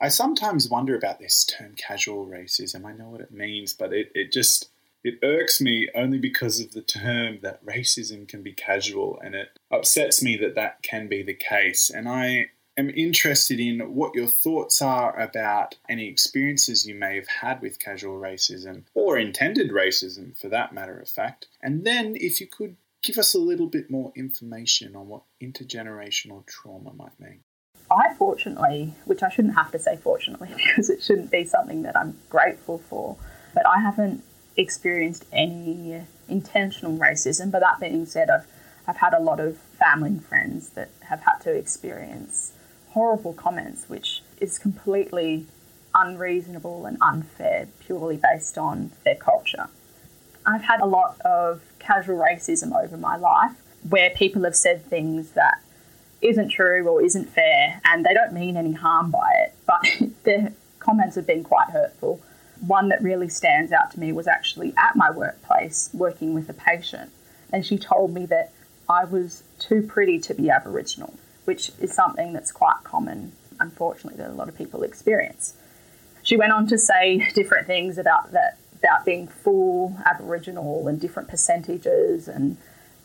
I 0.00 0.08
sometimes 0.08 0.70
wonder 0.70 0.96
about 0.96 1.18
this 1.18 1.44
term 1.44 1.74
casual 1.76 2.26
racism. 2.26 2.86
I 2.86 2.92
know 2.92 3.10
what 3.10 3.20
it 3.20 3.30
means, 3.30 3.74
but 3.74 3.92
it, 3.92 4.10
it 4.14 4.32
just 4.32 4.70
it 5.04 5.18
irks 5.22 5.60
me 5.60 5.90
only 5.94 6.18
because 6.18 6.58
of 6.58 6.72
the 6.72 6.80
term 6.80 7.40
that 7.42 7.64
racism 7.66 8.26
can 8.26 8.42
be 8.42 8.54
casual 8.54 9.20
and 9.22 9.34
it 9.34 9.50
upsets 9.70 10.22
me 10.22 10.38
that 10.38 10.54
that 10.54 10.82
can 10.82 11.06
be 11.06 11.22
the 11.22 11.34
case. 11.34 11.90
And 11.90 12.08
I 12.08 12.46
am 12.76 12.90
interested 12.90 13.58
in 13.58 13.80
what 13.94 14.14
your 14.14 14.26
thoughts 14.26 14.82
are 14.82 15.18
about 15.18 15.76
any 15.88 16.08
experiences 16.08 16.86
you 16.86 16.94
may 16.94 17.16
have 17.16 17.28
had 17.28 17.62
with 17.62 17.78
casual 17.78 18.18
racism 18.20 18.82
or 18.94 19.18
intended 19.18 19.70
racism 19.70 20.38
for 20.38 20.48
that 20.48 20.72
matter 20.72 20.98
of 20.98 21.08
fact. 21.08 21.46
And 21.62 21.84
then 21.84 22.16
if 22.16 22.40
you 22.40 22.46
could 22.46 22.76
give 23.02 23.18
us 23.18 23.34
a 23.34 23.38
little 23.38 23.66
bit 23.66 23.90
more 23.90 24.12
information 24.16 24.96
on 24.96 25.08
what 25.08 25.22
intergenerational 25.42 26.44
trauma 26.46 26.92
might 26.92 27.18
mean. 27.20 27.40
I 27.90 28.14
fortunately, 28.14 28.94
which 29.04 29.22
I 29.22 29.28
shouldn't 29.28 29.54
have 29.54 29.70
to 29.72 29.78
say 29.78 29.96
fortunately 29.96 30.48
because 30.56 30.90
it 30.90 31.02
shouldn't 31.02 31.30
be 31.30 31.44
something 31.44 31.82
that 31.82 31.96
I'm 31.96 32.18
grateful 32.28 32.78
for, 32.78 33.16
but 33.54 33.64
I 33.66 33.80
haven't 33.80 34.24
experienced 34.56 35.24
any 35.32 36.02
intentional 36.28 36.98
racism. 36.98 37.50
But 37.50 37.60
that 37.60 37.78
being 37.80 38.06
said, 38.06 38.28
I've 38.28 38.46
I've 38.88 38.96
had 38.96 39.14
a 39.14 39.20
lot 39.20 39.40
of 39.40 39.56
family 39.78 40.10
and 40.10 40.24
friends 40.24 40.70
that 40.70 40.90
have 41.08 41.20
had 41.20 41.38
to 41.40 41.52
experience 41.52 42.52
horrible 42.96 43.34
comments, 43.34 43.90
which 43.90 44.22
is 44.40 44.58
completely 44.58 45.44
unreasonable 45.94 46.86
and 46.86 46.96
unfair 47.02 47.68
purely 47.78 48.16
based 48.16 48.56
on 48.56 48.90
their 49.04 49.14
culture. 49.14 49.68
I've 50.46 50.62
had 50.62 50.80
a 50.80 50.86
lot 50.86 51.20
of 51.20 51.60
casual 51.78 52.16
racism 52.16 52.72
over 52.72 52.96
my 52.96 53.16
life 53.16 53.52
where 53.86 54.08
people 54.08 54.44
have 54.44 54.56
said 54.56 54.82
things 54.82 55.32
that 55.32 55.60
isn't 56.22 56.48
true 56.48 56.88
or 56.88 57.02
isn't 57.02 57.28
fair 57.28 57.82
and 57.84 58.02
they 58.02 58.14
don't 58.14 58.32
mean 58.32 58.56
any 58.56 58.72
harm 58.72 59.10
by 59.10 59.30
it, 59.44 59.54
but 59.66 60.10
their 60.24 60.54
comments 60.78 61.16
have 61.16 61.26
been 61.26 61.44
quite 61.44 61.68
hurtful. 61.68 62.22
One 62.66 62.88
that 62.88 63.02
really 63.02 63.28
stands 63.28 63.72
out 63.72 63.90
to 63.90 64.00
me 64.00 64.10
was 64.10 64.26
actually 64.26 64.72
at 64.78 64.96
my 64.96 65.10
workplace 65.10 65.90
working 65.92 66.32
with 66.32 66.48
a 66.48 66.54
patient, 66.54 67.10
and 67.52 67.66
she 67.66 67.76
told 67.76 68.14
me 68.14 68.24
that 68.24 68.52
I 68.88 69.04
was 69.04 69.42
too 69.58 69.82
pretty 69.82 70.18
to 70.20 70.32
be 70.32 70.48
Aboriginal 70.48 71.12
which 71.46 71.70
is 71.80 71.92
something 71.92 72.32
that's 72.32 72.52
quite 72.52 72.84
common, 72.84 73.32
unfortunately, 73.58 74.18
that 74.18 74.30
a 74.30 74.34
lot 74.34 74.48
of 74.48 74.56
people 74.56 74.82
experience. 74.82 75.54
She 76.22 76.36
went 76.36 76.52
on 76.52 76.66
to 76.68 76.76
say 76.76 77.30
different 77.34 77.66
things 77.66 77.98
about 77.98 78.32
that 78.32 78.58
about 78.78 79.04
being 79.06 79.26
full 79.26 79.96
Aboriginal 80.04 80.86
and 80.86 81.00
different 81.00 81.28
percentages, 81.28 82.28
and 82.28 82.56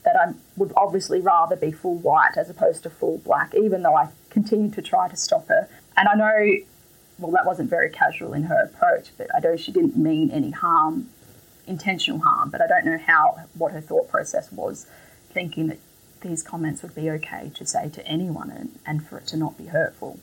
that 0.04 0.16
I 0.16 0.34
would 0.58 0.74
obviously 0.76 1.22
rather 1.22 1.56
be 1.56 1.72
full 1.72 1.96
white 1.96 2.36
as 2.36 2.50
opposed 2.50 2.84
to 2.84 2.90
full 2.90 3.20
black, 3.20 3.54
even 3.56 3.84
though 3.84 3.96
I 3.96 4.10
continued 4.30 4.74
to 4.74 4.82
try 4.82 5.08
to 5.08 5.16
stop 5.16 5.48
her. 5.48 5.70
And 5.96 6.08
I 6.08 6.16
know, 6.16 6.58
well, 7.20 7.32
that 7.32 7.46
wasn't 7.46 7.70
very 7.70 7.90
casual 7.90 8.34
in 8.34 8.44
her 8.44 8.64
approach, 8.64 9.12
but 9.18 9.28
I 9.36 9.40
know 9.40 9.56
she 9.56 9.72
didn't 9.72 9.96
mean 9.96 10.32
any 10.32 10.52
harm, 10.52 11.10
intentional 11.68 12.20
harm, 12.20 12.50
but 12.50 12.62
I 12.62 12.68
don't 12.68 12.86
know 12.86 12.98
how 12.98 13.46
what 13.54 13.72
her 13.72 13.82
thought 13.82 14.10
process 14.10 14.52
was, 14.52 14.88
thinking 15.30 15.68
that 15.68 15.78
these 16.22 16.44
comments 16.44 16.82
would 16.82 16.96
be 16.96 17.10
okay 17.10 17.52
to 17.56 17.66
say 17.66 17.90
to 17.90 18.06
anyone 18.08 18.72
and, 18.86 19.06
for 19.08 19.18
it 19.18 19.28
to 19.28 19.38
not 19.38 19.58
be 19.58 19.68
hurtful. 19.68 20.20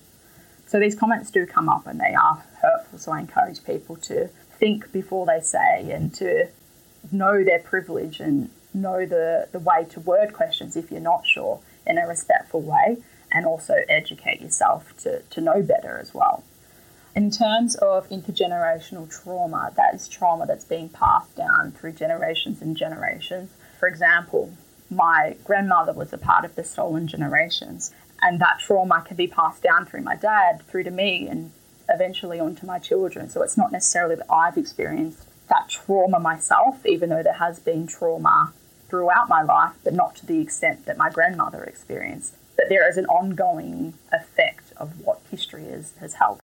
So 0.66 0.78
these 0.78 0.94
comments 0.94 1.30
do 1.30 1.46
come 1.46 1.68
up 1.68 1.86
and 1.86 1.98
they 1.98 2.14
are 2.14 2.44
hurtful, 2.62 2.98
so 2.98 3.12
I 3.12 3.20
encourage 3.20 3.64
people 3.64 3.96
to 3.96 4.28
think 4.58 4.92
before 4.92 5.26
they 5.26 5.40
say 5.40 5.90
and 5.90 6.12
to 6.14 6.48
know 7.10 7.42
their 7.44 7.60
privilege 7.60 8.20
and 8.20 8.50
know 8.74 9.06
the, 9.06 9.48
the 9.52 9.58
way 9.58 9.86
to 9.90 10.00
word 10.00 10.32
questions 10.32 10.76
if 10.76 10.90
you're 10.90 11.00
not 11.00 11.26
sure 11.26 11.60
in 11.86 11.98
a 11.98 12.06
respectful 12.06 12.60
way 12.60 12.98
and 13.32 13.46
also 13.46 13.82
educate 13.88 14.40
yourself 14.40 14.96
to, 14.98 15.22
to 15.30 15.40
know 15.40 15.62
better 15.62 15.98
as 15.98 16.14
well. 16.14 16.44
In 17.14 17.30
terms 17.30 17.74
of 17.76 18.08
intergenerational 18.10 19.10
trauma, 19.10 19.72
that 19.76 19.94
is 19.94 20.06
trauma 20.06 20.46
that's 20.46 20.64
being 20.64 20.88
passed 20.88 21.34
down 21.34 21.72
through 21.72 21.92
generations 21.92 22.62
and 22.62 22.76
generations. 22.76 23.50
For 23.78 23.88
example, 23.88 24.52
my 24.90 25.36
grandmother 25.44 25.92
was 25.92 26.12
a 26.12 26.18
part 26.18 26.44
of 26.44 26.54
the 26.54 26.64
stolen 26.64 27.06
generations. 27.06 27.92
And 28.20 28.40
that 28.40 28.58
trauma 28.60 29.02
can 29.06 29.16
be 29.16 29.26
passed 29.26 29.62
down 29.62 29.86
through 29.86 30.02
my 30.02 30.16
dad, 30.16 30.62
through 30.66 30.84
to 30.84 30.90
me, 30.90 31.28
and 31.28 31.52
eventually 31.88 32.40
onto 32.40 32.66
my 32.66 32.78
children. 32.78 33.30
So 33.30 33.42
it's 33.42 33.56
not 33.56 33.72
necessarily 33.72 34.16
that 34.16 34.32
I've 34.32 34.56
experienced 34.56 35.26
that 35.48 35.68
trauma 35.68 36.18
myself, 36.18 36.84
even 36.84 37.08
though 37.08 37.22
there 37.22 37.34
has 37.34 37.58
been 37.58 37.86
trauma 37.86 38.52
throughout 38.88 39.28
my 39.28 39.42
life, 39.42 39.74
but 39.84 39.94
not 39.94 40.16
to 40.16 40.26
the 40.26 40.40
extent 40.40 40.86
that 40.86 40.96
my 40.96 41.10
grandmother 41.10 41.62
experienced. 41.64 42.34
But 42.56 42.66
there 42.68 42.88
is 42.88 42.96
an 42.96 43.06
ongoing 43.06 43.94
effect 44.12 44.72
of 44.76 45.00
what 45.00 45.20
history 45.30 45.64
is, 45.64 45.94
has 46.00 46.14
held. 46.14 46.40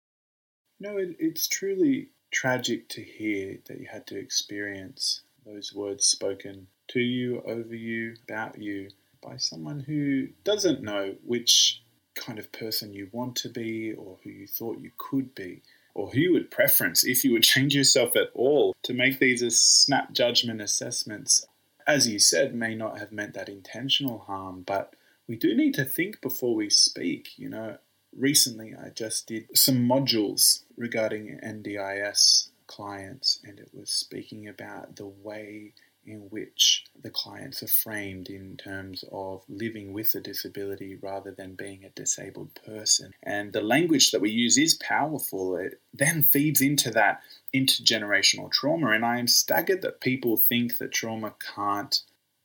No, 0.80 0.96
it, 0.96 1.16
it's 1.18 1.46
truly 1.48 2.10
tragic 2.32 2.88
to 2.90 3.02
hear 3.02 3.58
that 3.66 3.78
you 3.78 3.86
had 3.90 4.06
to 4.06 4.18
experience 4.18 5.22
those 5.44 5.72
words 5.74 6.04
spoken 6.04 6.68
to 6.88 7.00
you, 7.00 7.42
over 7.46 7.74
you, 7.74 8.16
about 8.28 8.58
you 8.58 8.90
by 9.22 9.36
someone 9.36 9.80
who 9.80 10.28
doesn't 10.44 10.82
know 10.82 11.14
which 11.24 11.82
kind 12.14 12.38
of 12.38 12.50
person 12.52 12.92
you 12.92 13.08
want 13.12 13.36
to 13.36 13.48
be 13.48 13.92
or 13.92 14.18
who 14.22 14.30
you 14.30 14.46
thought 14.46 14.78
you 14.78 14.90
could 14.96 15.34
be 15.34 15.62
or 15.94 16.08
who 16.10 16.20
you 16.20 16.32
would 16.32 16.50
preference 16.50 17.04
if 17.04 17.24
you 17.24 17.32
would 17.32 17.42
change 17.42 17.74
yourself 17.74 18.16
at 18.16 18.30
all 18.34 18.74
to 18.82 18.94
make 18.94 19.18
these 19.18 19.42
as 19.42 19.60
snap 19.60 20.12
judgment 20.12 20.60
assessments. 20.60 21.46
As 21.86 22.08
you 22.08 22.18
said 22.18 22.54
may 22.54 22.74
not 22.74 22.98
have 22.98 23.12
meant 23.12 23.34
that 23.34 23.48
intentional 23.48 24.18
harm 24.18 24.62
but 24.66 24.94
we 25.26 25.36
do 25.36 25.54
need 25.54 25.74
to 25.74 25.84
think 25.84 26.20
before 26.20 26.54
we 26.54 26.70
speak. 26.70 27.30
You 27.36 27.48
know 27.48 27.78
recently 28.16 28.74
i 28.74 28.88
just 28.88 29.26
did 29.26 29.46
some 29.56 29.76
modules 29.76 30.64
regarding 30.76 31.38
ndis 31.44 32.48
clients 32.66 33.40
and 33.44 33.58
it 33.58 33.70
was 33.72 33.90
speaking 33.90 34.48
about 34.48 34.96
the 34.96 35.06
way 35.06 35.72
in 36.10 36.30
which 36.30 36.84
the 37.00 37.10
clients 37.10 37.62
are 37.62 37.68
framed 37.68 38.28
in 38.28 38.56
terms 38.56 39.04
of 39.12 39.42
living 39.48 39.92
with 39.92 40.14
a 40.14 40.20
disability 40.20 40.96
rather 40.96 41.30
than 41.30 41.54
being 41.54 41.84
a 41.84 41.90
disabled 41.90 42.58
person. 42.66 43.12
And 43.22 43.52
the 43.52 43.60
language 43.60 44.10
that 44.10 44.20
we 44.20 44.30
use 44.30 44.58
is 44.58 44.74
powerful. 44.74 45.56
It 45.56 45.80
then 45.92 46.22
feeds 46.22 46.60
into 46.60 46.90
that 46.92 47.20
intergenerational 47.54 48.50
trauma. 48.50 48.90
And 48.90 49.04
I 49.04 49.18
am 49.18 49.28
staggered 49.28 49.82
that 49.82 50.00
people 50.00 50.36
think 50.36 50.78
that 50.78 50.92
trauma 50.92 51.34
can't 51.54 52.00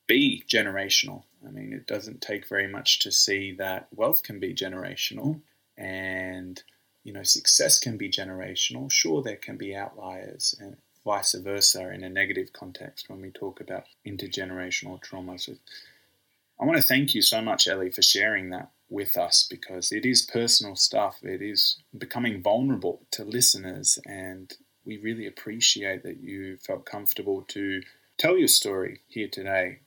be 0.08 0.44
generational. 0.48 1.24
I 1.46 1.52
mean, 1.52 1.74
it 1.74 1.88
doesn't 1.88 2.22
take 2.22 2.48
very 2.48 2.68
much 2.68 3.00
to 3.00 3.12
see 3.12 3.54
that 3.54 3.88
wealth 3.92 4.24
can 4.24 4.40
be 4.40 4.54
generational 4.54 5.42
and 5.78 6.62
you 7.04 7.12
know 7.12 7.24
success 7.24 7.80
can 7.80 7.98
be 7.98 8.10
generational 8.10 8.92
sure 8.92 9.22
there 9.22 9.36
can 9.36 9.58
be 9.58 9.76
outliers 9.76 10.56
and 10.60 10.78
vice 11.06 11.34
versa 11.34 11.92
in 11.92 12.04
a 12.04 12.10
negative 12.10 12.54
context 12.54 13.10
when 13.10 13.22
we 13.22 13.30
talk 13.30 13.60
about 13.60 13.86
intergenerational 14.08 15.02
trauma. 15.02 15.38
So 15.38 15.54
I 16.60 16.66
want 16.66 16.78
to 16.78 16.88
thank 16.88 17.14
you 17.14 17.22
so 17.22 17.42
much, 17.42 17.68
Ellie, 17.68 17.92
for 17.92 18.02
sharing 18.02 18.50
that 18.52 18.72
with 18.90 19.18
us 19.18 19.46
because 19.50 19.92
it 19.92 20.06
is 20.06 20.22
personal 20.22 20.76
stuff. 20.76 21.20
It 21.24 21.42
is 21.42 21.78
becoming 21.98 22.42
vulnerable 22.42 23.02
to 23.12 23.26
listeners, 23.26 24.00
and 24.06 24.54
we 24.86 24.98
really 24.98 25.26
appreciate 25.26 26.04
that 26.04 26.22
you 26.22 26.58
felt 26.58 26.86
comfortable 26.86 27.44
to 27.50 27.82
tell 28.18 28.38
your 28.38 28.48
story 28.48 29.02
here 29.08 29.28
today. 29.30 29.80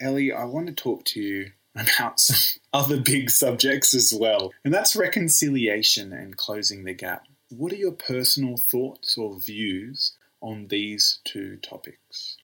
Ellie, 0.00 0.32
I 0.32 0.44
want 0.44 0.66
to 0.68 0.72
talk 0.72 1.04
to 1.06 1.20
you 1.20 1.52
about 1.74 2.18
some 2.18 2.60
other 2.72 3.00
big 3.00 3.30
subjects 3.30 3.94
as 3.94 4.14
well, 4.18 4.52
and 4.64 4.72
that's 4.72 4.96
reconciliation 4.96 6.12
and 6.12 6.36
closing 6.36 6.84
the 6.84 6.94
gap. 6.94 7.26
What 7.50 7.72
are 7.72 7.76
your 7.76 7.92
personal 7.92 8.56
thoughts 8.56 9.16
or 9.16 9.38
views 9.38 10.16
on 10.44 10.68
these 10.68 11.20
two 11.24 11.56
topics? 11.56 12.36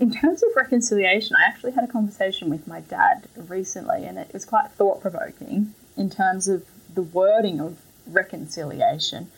In 0.00 0.10
terms 0.10 0.42
of 0.42 0.48
reconciliation, 0.56 1.36
I 1.36 1.46
actually 1.46 1.72
had 1.72 1.84
a 1.84 1.92
conversation 1.92 2.48
with 2.48 2.66
my 2.66 2.80
dad 2.80 3.28
recently, 3.36 4.04
and 4.04 4.18
it 4.18 4.32
was 4.32 4.46
quite 4.46 4.70
thought 4.70 5.02
provoking 5.02 5.74
in 5.96 6.08
terms 6.08 6.48
of 6.48 6.64
the 6.92 7.02
wording 7.02 7.60
of 7.60 7.78
reconciliation. 8.06 9.30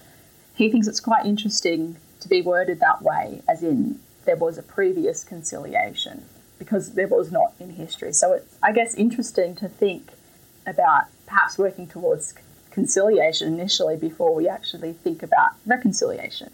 He 0.55 0.71
thinks 0.71 0.87
it's 0.87 1.01
quite 1.01 1.27
interesting 1.27 1.97
to 2.21 2.29
be 2.29 2.41
worded 2.41 2.79
that 2.81 3.03
way, 3.03 3.43
as 3.49 3.65
in 3.65 3.99
there 4.25 4.37
was 4.37 4.57
a 4.57 4.63
previous 4.63 5.25
conciliation, 5.25 6.25
because 6.59 6.95
there 6.95 7.09
was 7.09 7.33
not 7.33 7.53
in 7.59 7.71
history. 7.71 8.13
So 8.13 8.33
it's, 8.35 8.57
I 8.63 8.71
guess, 8.73 8.95
interesting 8.95 9.57
to 9.57 9.69
think 9.69 10.13
about 10.65 11.07
perhaps 11.27 11.59
working 11.59 11.89
towards 11.89 12.33
conciliation 12.71 13.53
initially 13.53 13.97
before 13.97 14.33
we 14.35 14.49
actually 14.49 14.93
think 14.93 15.23
about 15.23 15.53
reconciliation. 15.67 16.53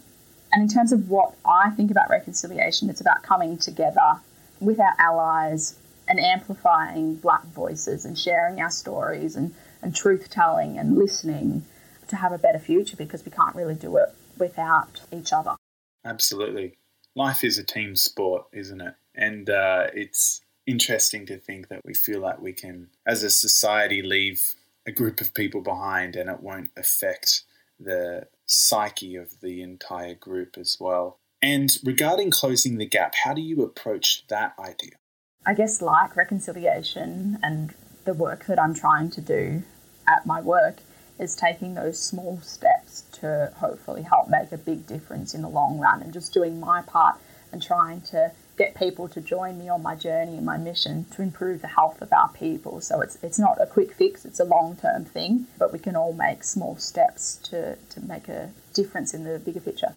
And 0.51 0.61
in 0.61 0.67
terms 0.67 0.91
of 0.91 1.09
what 1.09 1.33
I 1.45 1.69
think 1.71 1.91
about 1.91 2.09
reconciliation, 2.09 2.89
it's 2.89 3.01
about 3.01 3.23
coming 3.23 3.57
together 3.57 4.19
with 4.59 4.79
our 4.79 4.93
allies 4.99 5.75
and 6.07 6.19
amplifying 6.19 7.15
black 7.15 7.43
voices 7.45 8.05
and 8.05 8.17
sharing 8.17 8.61
our 8.61 8.69
stories 8.69 9.35
and, 9.35 9.53
and 9.81 9.95
truth 9.95 10.29
telling 10.29 10.77
and 10.77 10.97
listening 10.97 11.65
to 12.07 12.17
have 12.17 12.31
a 12.31 12.37
better 12.37 12.59
future 12.59 12.97
because 12.97 13.23
we 13.23 13.31
can't 13.31 13.55
really 13.55 13.75
do 13.75 13.95
it 13.97 14.09
without 14.37 15.01
each 15.11 15.31
other. 15.31 15.55
Absolutely. 16.03 16.77
Life 17.15 17.43
is 17.43 17.57
a 17.57 17.63
team 17.63 17.95
sport, 17.95 18.45
isn't 18.51 18.81
it? 18.81 18.95
And 19.15 19.49
uh, 19.49 19.87
it's 19.93 20.41
interesting 20.65 21.25
to 21.27 21.37
think 21.37 21.69
that 21.69 21.81
we 21.85 21.93
feel 21.93 22.19
like 22.19 22.41
we 22.41 22.53
can, 22.53 22.89
as 23.05 23.23
a 23.23 23.29
society, 23.29 24.01
leave 24.01 24.55
a 24.85 24.91
group 24.91 25.21
of 25.21 25.33
people 25.33 25.61
behind 25.61 26.15
and 26.15 26.29
it 26.29 26.41
won't 26.41 26.71
affect 26.75 27.43
the 27.83 28.27
psyche 28.45 29.15
of 29.15 29.39
the 29.41 29.61
entire 29.61 30.15
group 30.15 30.57
as 30.57 30.77
well. 30.79 31.19
And 31.41 31.71
regarding 31.83 32.31
closing 32.31 32.77
the 32.77 32.85
gap, 32.85 33.15
how 33.23 33.33
do 33.33 33.41
you 33.41 33.63
approach 33.63 34.27
that 34.27 34.53
idea? 34.59 34.91
I 35.45 35.55
guess, 35.55 35.81
like 35.81 36.15
reconciliation 36.15 37.39
and 37.41 37.73
the 38.05 38.13
work 38.13 38.45
that 38.45 38.59
I'm 38.59 38.75
trying 38.75 39.09
to 39.11 39.21
do 39.21 39.63
at 40.07 40.25
my 40.25 40.41
work, 40.41 40.77
is 41.19 41.35
taking 41.35 41.75
those 41.75 42.01
small 42.01 42.39
steps 42.41 43.03
to 43.11 43.53
hopefully 43.57 44.01
help 44.01 44.27
make 44.27 44.51
a 44.51 44.57
big 44.57 44.87
difference 44.87 45.35
in 45.35 45.43
the 45.43 45.49
long 45.49 45.79
run 45.79 46.01
and 46.01 46.11
just 46.11 46.33
doing 46.33 46.59
my 46.59 46.81
part 46.81 47.15
and 47.51 47.61
trying 47.61 48.01
to 48.01 48.31
get 48.61 48.75
people 48.75 49.07
to 49.07 49.19
join 49.19 49.57
me 49.57 49.67
on 49.69 49.81
my 49.81 49.95
journey 49.95 50.37
and 50.37 50.45
my 50.45 50.57
mission 50.57 51.05
to 51.05 51.23
improve 51.23 51.61
the 51.61 51.67
health 51.67 51.99
of 51.99 52.13
our 52.13 52.29
people. 52.29 52.79
So 52.79 53.01
it's 53.01 53.17
it's 53.23 53.39
not 53.39 53.57
a 53.59 53.65
quick 53.65 53.91
fix, 53.93 54.23
it's 54.23 54.39
a 54.39 54.43
long 54.45 54.75
term 54.75 55.03
thing, 55.03 55.47
but 55.57 55.73
we 55.73 55.79
can 55.79 55.95
all 55.95 56.13
make 56.13 56.43
small 56.43 56.75
steps 56.77 57.37
to, 57.49 57.75
to 57.75 58.01
make 58.01 58.27
a 58.27 58.51
difference 58.73 59.15
in 59.15 59.23
the 59.23 59.39
bigger 59.39 59.61
picture. 59.61 59.95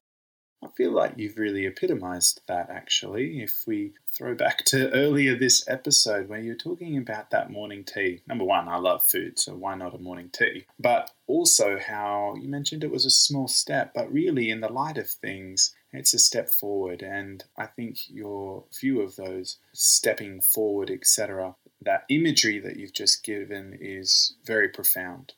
I 0.65 0.69
feel 0.79 0.93
like 0.93 1.13
you've 1.19 1.37
really 1.37 1.67
epitomized 1.67 2.41
that 2.49 2.71
actually. 2.71 3.43
If 3.43 3.65
we 3.67 3.93
throw 4.17 4.35
back 4.35 4.65
to 4.67 4.91
earlier 4.93 5.37
this 5.37 5.69
episode 5.69 6.29
where 6.29 6.41
you're 6.41 6.55
talking 6.55 6.97
about 6.97 7.31
that 7.31 7.51
morning 7.51 7.85
tea. 7.85 8.23
Number 8.27 8.45
one, 8.45 8.69
I 8.69 8.77
love 8.77 9.05
food, 9.05 9.39
so 9.39 9.55
why 9.55 9.75
not 9.75 9.95
a 9.95 9.99
morning 9.99 10.31
tea? 10.33 10.65
But 10.79 11.11
also 11.27 11.79
how 11.79 12.37
you 12.41 12.49
mentioned 12.49 12.83
it 12.83 12.91
was 12.91 13.05
a 13.05 13.11
small 13.11 13.49
step, 13.49 13.93
but 13.95 14.11
really, 14.11 14.51
in 14.51 14.61
the 14.61 14.73
light 14.73 14.97
of 14.97 15.11
things, 15.11 15.75
it's 15.95 16.15
a 16.15 16.19
step 16.19 16.49
forward. 16.49 17.03
And 17.03 17.45
I 17.57 17.67
think 17.67 18.09
your 18.09 18.65
view 18.79 19.01
of 19.01 19.17
those 19.17 19.59
stepping 19.73 20.41
forward, 20.41 20.91
etc., 20.91 21.55
that 21.83 22.05
imagery 22.09 22.59
that 22.61 22.77
you've 22.77 22.93
just 22.93 23.25
given 23.25 23.77
is 23.81 24.35
very 24.45 24.69
profound. 24.69 25.35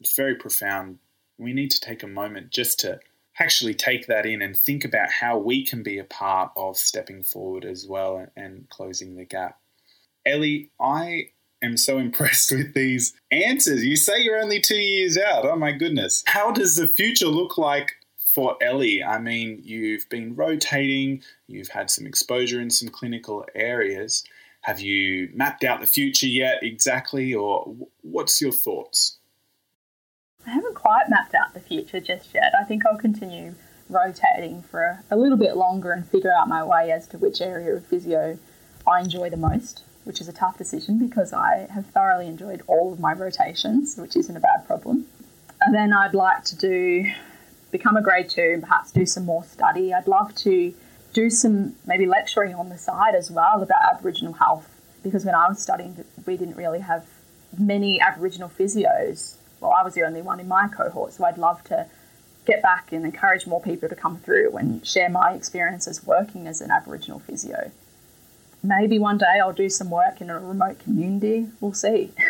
It's 0.00 0.14
very 0.14 0.34
profound. 0.34 0.98
We 1.38 1.52
need 1.52 1.70
to 1.72 1.80
take 1.80 2.02
a 2.02 2.08
moment 2.08 2.50
just 2.50 2.80
to 2.80 3.00
actually 3.38 3.74
take 3.74 4.06
that 4.06 4.26
in 4.26 4.42
and 4.42 4.56
think 4.56 4.84
about 4.84 5.10
how 5.10 5.38
we 5.38 5.64
can 5.64 5.82
be 5.82 5.98
a 5.98 6.04
part 6.04 6.52
of 6.56 6.76
stepping 6.76 7.22
forward 7.22 7.64
as 7.64 7.86
well 7.86 8.26
and 8.36 8.68
closing 8.70 9.16
the 9.16 9.24
gap. 9.24 9.58
Ellie, 10.24 10.70
I 10.80 11.30
am 11.62 11.76
so 11.76 11.98
impressed 12.06 12.52
with 12.52 12.74
these 12.74 13.14
answers. 13.30 13.84
You 13.84 13.96
say 13.96 14.20
you're 14.20 14.40
only 14.40 14.60
two 14.60 14.76
years 14.76 15.16
out. 15.16 15.44
Oh 15.44 15.56
my 15.56 15.72
goodness. 15.72 16.22
How 16.26 16.50
does 16.50 16.76
the 16.76 16.88
future 16.88 17.28
look 17.28 17.58
like 17.58 17.95
for 18.36 18.54
Ellie? 18.60 19.02
I 19.02 19.18
mean, 19.18 19.62
you've 19.64 20.06
been 20.10 20.36
rotating, 20.36 21.22
you've 21.46 21.68
had 21.68 21.90
some 21.90 22.06
exposure 22.06 22.60
in 22.60 22.68
some 22.68 22.90
clinical 22.90 23.46
areas. 23.54 24.24
Have 24.60 24.78
you 24.78 25.30
mapped 25.32 25.64
out 25.64 25.80
the 25.80 25.86
future 25.86 26.26
yet 26.26 26.58
exactly, 26.62 27.32
or 27.32 27.74
what's 28.02 28.42
your 28.42 28.52
thoughts? 28.52 29.16
I 30.46 30.50
haven't 30.50 30.74
quite 30.74 31.08
mapped 31.08 31.34
out 31.34 31.54
the 31.54 31.60
future 31.60 31.98
just 31.98 32.34
yet. 32.34 32.52
I 32.60 32.64
think 32.64 32.84
I'll 32.84 32.98
continue 32.98 33.54
rotating 33.88 34.62
for 34.70 35.02
a, 35.10 35.16
little 35.16 35.38
bit 35.38 35.56
longer 35.56 35.92
and 35.92 36.06
figure 36.06 36.30
out 36.30 36.46
my 36.46 36.62
way 36.62 36.92
as 36.92 37.06
to 37.08 37.18
which 37.18 37.40
area 37.40 37.74
of 37.74 37.86
physio 37.86 38.38
I 38.86 39.00
enjoy 39.00 39.30
the 39.30 39.38
most, 39.38 39.82
which 40.04 40.20
is 40.20 40.28
a 40.28 40.32
tough 40.34 40.58
decision 40.58 40.98
because 40.98 41.32
I 41.32 41.68
have 41.72 41.86
thoroughly 41.86 42.26
enjoyed 42.26 42.62
all 42.66 42.92
of 42.92 43.00
my 43.00 43.14
rotations, 43.14 43.96
which 43.96 44.14
isn't 44.14 44.36
a 44.36 44.40
bad 44.40 44.66
problem. 44.66 45.06
And 45.62 45.74
then 45.74 45.94
I'd 45.94 46.12
like 46.12 46.44
to 46.44 46.56
do 46.56 47.10
become 47.70 47.96
a 47.96 48.02
grade 48.02 48.30
two 48.30 48.50
and 48.54 48.62
perhaps 48.62 48.90
do 48.92 49.06
some 49.06 49.24
more 49.24 49.44
study. 49.44 49.92
I'd 49.92 50.06
love 50.06 50.34
to 50.36 50.74
do 51.12 51.30
some 51.30 51.76
maybe 51.86 52.06
lecturing 52.06 52.54
on 52.54 52.68
the 52.68 52.78
side 52.78 53.14
as 53.14 53.30
well 53.30 53.62
about 53.62 53.78
Aboriginal 53.92 54.34
health 54.34 54.68
because 55.02 55.24
when 55.24 55.34
I 55.34 55.48
was 55.48 55.60
studying, 55.60 56.04
we 56.26 56.36
didn't 56.36 56.56
really 56.56 56.80
have 56.80 57.06
many 57.58 58.00
Aboriginal 58.00 58.48
physios 58.48 59.36
well, 59.60 59.72
I 59.72 59.82
was 59.82 59.94
the 59.94 60.02
only 60.02 60.22
one 60.22 60.40
in 60.40 60.48
my 60.48 60.68
cohort, 60.68 61.12
so 61.12 61.24
I'd 61.24 61.38
love 61.38 61.64
to 61.64 61.86
get 62.46 62.62
back 62.62 62.92
and 62.92 63.04
encourage 63.04 63.46
more 63.46 63.60
people 63.60 63.88
to 63.88 63.96
come 63.96 64.18
through 64.18 64.56
and 64.56 64.86
share 64.86 65.08
my 65.08 65.32
experiences 65.32 66.04
working 66.04 66.46
as 66.46 66.60
an 66.60 66.70
Aboriginal 66.70 67.18
physio. 67.18 67.72
Maybe 68.62 68.98
one 68.98 69.18
day 69.18 69.40
I'll 69.40 69.52
do 69.52 69.68
some 69.68 69.90
work 69.90 70.20
in 70.20 70.30
a 70.30 70.38
remote 70.38 70.78
community. 70.78 71.48
We'll 71.60 71.74
see. 71.74 72.12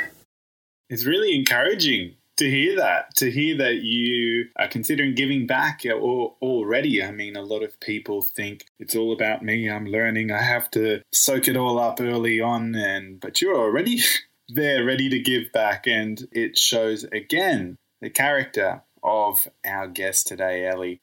It's 0.89 1.05
really 1.05 1.35
encouraging 1.35 2.15
to 2.37 2.51
hear 2.51 2.77
that, 2.77 3.15
to 3.17 3.31
hear 3.31 3.57
that 3.57 3.83
you 3.83 4.47
are 4.57 4.69
considering 4.69 5.15
giving 5.15 5.47
back 5.47 5.83
already. 5.87 7.03
I 7.03 7.11
mean, 7.11 7.37
a 7.37 7.43
lot 7.43 7.63
of 7.63 7.79
people 7.81 8.23
think 8.23 8.67
it's 8.79 8.95
all 8.95 9.13
about 9.13 9.43
me. 9.43 9.71
I'm 9.71 9.87
learning. 9.87 10.31
I 10.31 10.43
have 10.43 10.71
to 10.73 11.01
soak 11.13 11.49
it 11.49 11.57
all 11.57 11.79
up 11.79 12.01
early 12.01 12.41
on, 12.41 12.75
and 12.75 13.21
but 13.21 13.41
you're 13.41 13.57
already 13.57 14.01
there 14.49 14.85
ready 14.85 15.09
to 15.09 15.19
give 15.19 15.53
back. 15.53 15.87
And 15.87 16.27
it 16.33 16.59
shows 16.59 17.05
again 17.05 17.77
the 18.01 18.11
character 18.11 18.83
of 19.03 19.49
our 19.65 19.89
guest 19.89 20.27
today, 20.27 20.67
Ellie. 20.67 21.01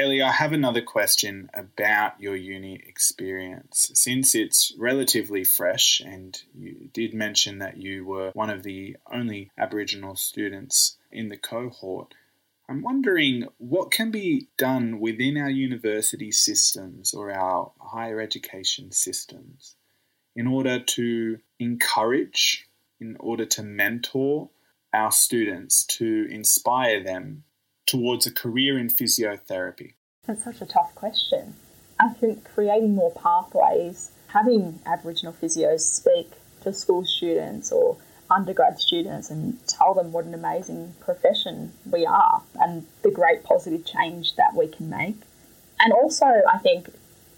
Ellie, 0.00 0.22
I 0.22 0.32
have 0.32 0.54
another 0.54 0.80
question 0.80 1.50
about 1.52 2.18
your 2.18 2.34
uni 2.34 2.76
experience. 2.76 3.90
Since 3.92 4.34
it's 4.34 4.72
relatively 4.78 5.44
fresh, 5.44 6.00
and 6.00 6.40
you 6.58 6.88
did 6.94 7.12
mention 7.12 7.58
that 7.58 7.76
you 7.76 8.06
were 8.06 8.30
one 8.32 8.48
of 8.48 8.62
the 8.62 8.96
only 9.12 9.50
Aboriginal 9.58 10.16
students 10.16 10.96
in 11.12 11.28
the 11.28 11.36
cohort, 11.36 12.14
I'm 12.66 12.80
wondering 12.80 13.48
what 13.58 13.90
can 13.90 14.10
be 14.10 14.48
done 14.56 15.00
within 15.00 15.36
our 15.36 15.50
university 15.50 16.32
systems 16.32 17.12
or 17.12 17.30
our 17.30 17.72
higher 17.78 18.22
education 18.22 18.92
systems 18.92 19.76
in 20.34 20.46
order 20.46 20.80
to 20.80 21.40
encourage, 21.58 22.66
in 23.00 23.18
order 23.20 23.44
to 23.44 23.62
mentor 23.62 24.48
our 24.94 25.12
students, 25.12 25.84
to 25.98 26.26
inspire 26.30 27.04
them 27.04 27.44
towards 27.90 28.24
a 28.24 28.30
career 28.32 28.78
in 28.78 28.88
physiotherapy? 28.88 29.94
That's 30.26 30.44
such 30.44 30.60
a 30.60 30.66
tough 30.66 30.94
question. 30.94 31.54
I 31.98 32.10
think 32.10 32.44
creating 32.54 32.94
more 32.94 33.12
pathways, 33.12 34.12
having 34.28 34.78
Aboriginal 34.86 35.32
physios 35.34 35.80
speak 35.80 36.30
to 36.62 36.72
school 36.72 37.04
students 37.04 37.72
or 37.72 37.96
undergrad 38.30 38.78
students 38.78 39.28
and 39.28 39.58
tell 39.66 39.92
them 39.92 40.12
what 40.12 40.24
an 40.24 40.34
amazing 40.34 40.94
profession 41.00 41.72
we 41.90 42.06
are 42.06 42.42
and 42.60 42.86
the 43.02 43.10
great 43.10 43.42
positive 43.42 43.84
change 43.84 44.36
that 44.36 44.54
we 44.54 44.68
can 44.68 44.88
make. 44.88 45.16
And 45.80 45.92
also, 45.92 46.26
I 46.26 46.58
think 46.58 46.90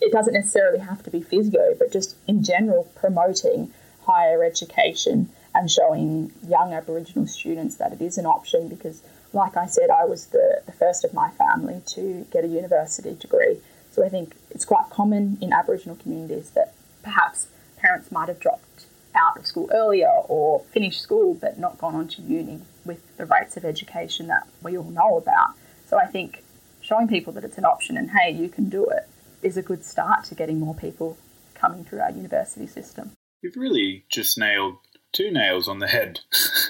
it 0.02 0.12
doesn't 0.12 0.34
necessarily 0.34 0.80
have 0.80 1.02
to 1.04 1.10
be 1.10 1.22
physio, 1.22 1.74
but 1.78 1.90
just 1.90 2.16
in 2.28 2.44
general 2.44 2.90
promoting 2.94 3.72
higher 4.02 4.44
education 4.44 5.30
and 5.54 5.70
showing 5.70 6.32
young 6.46 6.72
Aboriginal 6.72 7.26
students 7.26 7.76
that 7.76 7.92
it 7.92 8.00
is 8.00 8.18
an 8.18 8.26
option 8.26 8.68
because, 8.68 9.02
like 9.32 9.56
I 9.56 9.66
said, 9.66 9.90
I 9.90 10.04
was 10.04 10.26
the, 10.26 10.62
the 10.66 10.72
first 10.72 11.04
of 11.04 11.12
my 11.12 11.30
family 11.30 11.82
to 11.88 12.26
get 12.30 12.44
a 12.44 12.48
university 12.48 13.14
degree. 13.14 13.58
So 13.90 14.04
I 14.04 14.08
think 14.08 14.34
it's 14.50 14.64
quite 14.64 14.88
common 14.90 15.38
in 15.40 15.52
Aboriginal 15.52 15.96
communities 15.96 16.50
that 16.50 16.74
perhaps 17.02 17.48
parents 17.76 18.10
might 18.10 18.28
have 18.28 18.40
dropped 18.40 18.86
out 19.14 19.36
of 19.36 19.46
school 19.46 19.68
earlier 19.72 20.08
or 20.08 20.60
finished 20.70 21.02
school 21.02 21.34
but 21.34 21.58
not 21.58 21.78
gone 21.78 21.94
on 21.94 22.08
to 22.08 22.22
uni 22.22 22.62
with 22.84 23.16
the 23.18 23.26
rates 23.26 23.56
of 23.56 23.64
education 23.64 24.26
that 24.28 24.46
we 24.62 24.76
all 24.76 24.90
know 24.90 25.18
about. 25.18 25.50
So 25.86 25.98
I 25.98 26.06
think 26.06 26.42
showing 26.80 27.08
people 27.08 27.32
that 27.34 27.44
it's 27.44 27.58
an 27.58 27.64
option 27.64 27.96
and 27.96 28.10
hey, 28.10 28.30
you 28.30 28.48
can 28.48 28.68
do 28.68 28.86
it 28.86 29.08
is 29.42 29.56
a 29.56 29.62
good 29.62 29.84
start 29.84 30.24
to 30.24 30.34
getting 30.34 30.58
more 30.58 30.74
people 30.74 31.18
coming 31.54 31.84
through 31.84 32.00
our 32.00 32.10
university 32.10 32.66
system. 32.66 33.12
You've 33.42 33.56
really 33.56 34.04
just 34.08 34.38
nailed 34.38 34.76
two 35.12 35.30
nails 35.30 35.68
on 35.68 35.78
the 35.78 35.88
head 35.88 36.20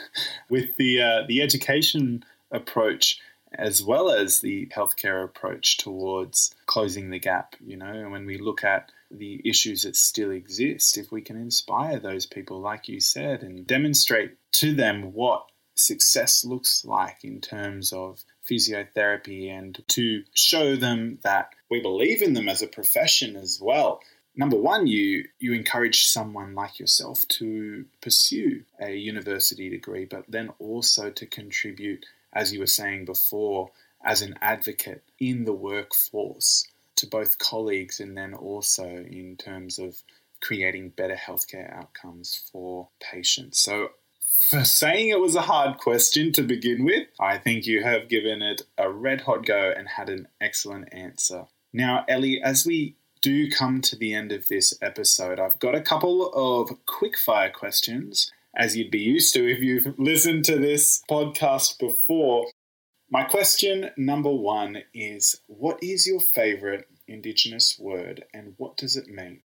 with 0.48 0.76
the 0.76 1.00
uh, 1.00 1.22
the 1.26 1.40
education 1.42 2.24
approach 2.50 3.18
as 3.55 3.83
well 3.83 4.11
as 4.11 4.40
the 4.40 4.66
healthcare 4.74 5.24
approach 5.24 5.76
towards 5.76 6.55
closing 6.66 7.11
the 7.11 7.18
gap. 7.18 7.55
You 7.64 7.76
know, 7.76 7.92
and 7.92 8.11
when 8.12 8.26
we 8.26 8.38
look 8.38 8.64
at 8.64 8.90
the 9.11 9.40
issues 9.44 9.83
that 9.83 9.96
still 9.96 10.31
exist, 10.31 10.96
if 10.96 11.12
we 11.12 11.20
can 11.20 11.37
inspire 11.37 11.98
those 11.98 12.26
people, 12.26 12.61
like 12.61 12.88
you 12.88 13.00
said, 13.00 13.42
and 13.42 13.66
demonstrate 13.66 14.37
to 14.52 14.74
them 14.74 15.12
what 15.12 15.46
success 15.74 16.44
looks 16.44 16.85
like 16.85 17.24
in 17.24 17.40
terms 17.40 17.92
of 17.92 18.24
physiotherapy 18.50 19.50
and 19.50 19.83
to 19.88 20.22
show 20.35 20.76
them 20.76 21.18
that 21.22 21.50
we 21.70 21.81
believe 21.81 22.22
in 22.22 22.35
them 22.35 22.48
as 22.48 22.62
a 22.62 22.66
profession 22.66 23.37
as 23.37 23.59
well. 23.61 24.00
Number 24.34 24.56
one, 24.56 24.86
you 24.86 25.28
you 25.38 25.52
encourage 25.52 26.06
someone 26.06 26.54
like 26.54 26.78
yourself 26.78 27.22
to 27.28 27.84
pursue 28.00 28.64
a 28.80 28.94
university 28.94 29.68
degree, 29.68 30.06
but 30.06 30.24
then 30.28 30.50
also 30.58 31.10
to 31.10 31.26
contribute, 31.26 32.06
as 32.32 32.52
you 32.52 32.60
were 32.60 32.66
saying 32.66 33.04
before, 33.04 33.70
as 34.04 34.22
an 34.22 34.34
advocate 34.40 35.02
in 35.18 35.44
the 35.44 35.52
workforce 35.52 36.66
to 36.96 37.06
both 37.06 37.38
colleagues 37.38 38.00
and 38.00 38.16
then 38.16 38.32
also 38.32 38.84
in 38.86 39.36
terms 39.36 39.78
of 39.78 40.02
creating 40.40 40.90
better 40.90 41.14
healthcare 41.16 41.72
outcomes 41.72 42.48
for 42.50 42.88
patients. 43.00 43.60
So 43.60 43.90
for 44.48 44.64
saying 44.64 45.08
it 45.08 45.20
was 45.20 45.36
a 45.36 45.42
hard 45.42 45.78
question 45.78 46.32
to 46.32 46.42
begin 46.42 46.84
with, 46.84 47.06
I 47.20 47.38
think 47.38 47.66
you 47.66 47.82
have 47.82 48.08
given 48.08 48.42
it 48.42 48.62
a 48.76 48.90
red 48.90 49.22
hot 49.22 49.46
go 49.46 49.72
and 49.76 49.88
had 49.88 50.08
an 50.08 50.28
excellent 50.40 50.88
answer. 50.92 51.46
Now, 51.72 52.04
Ellie, 52.08 52.42
as 52.42 52.66
we 52.66 52.96
do 53.22 53.48
come 53.48 53.80
to 53.80 53.96
the 53.96 54.12
end 54.12 54.32
of 54.32 54.48
this 54.48 54.74
episode, 54.82 55.40
I've 55.40 55.58
got 55.61 55.74
a 55.74 55.80
couple 55.80 56.30
of 56.35 56.85
quick 56.85 57.16
fire 57.16 57.50
questions, 57.50 58.30
as 58.54 58.76
you'd 58.76 58.90
be 58.90 58.98
used 58.98 59.32
to 59.35 59.50
if 59.50 59.61
you've 59.61 59.94
listened 59.98 60.44
to 60.46 60.58
this 60.58 61.02
podcast 61.08 61.78
before. 61.78 62.46
My 63.08 63.22
question 63.22 63.90
number 63.96 64.30
one 64.30 64.82
is 64.92 65.40
What 65.46 65.78
is 65.82 66.06
your 66.06 66.20
favourite 66.20 66.85
Indigenous 67.06 67.78
word 67.78 68.24
and 68.35 68.54
what 68.56 68.76
does 68.76 68.96
it 68.96 69.06
mean? 69.06 69.42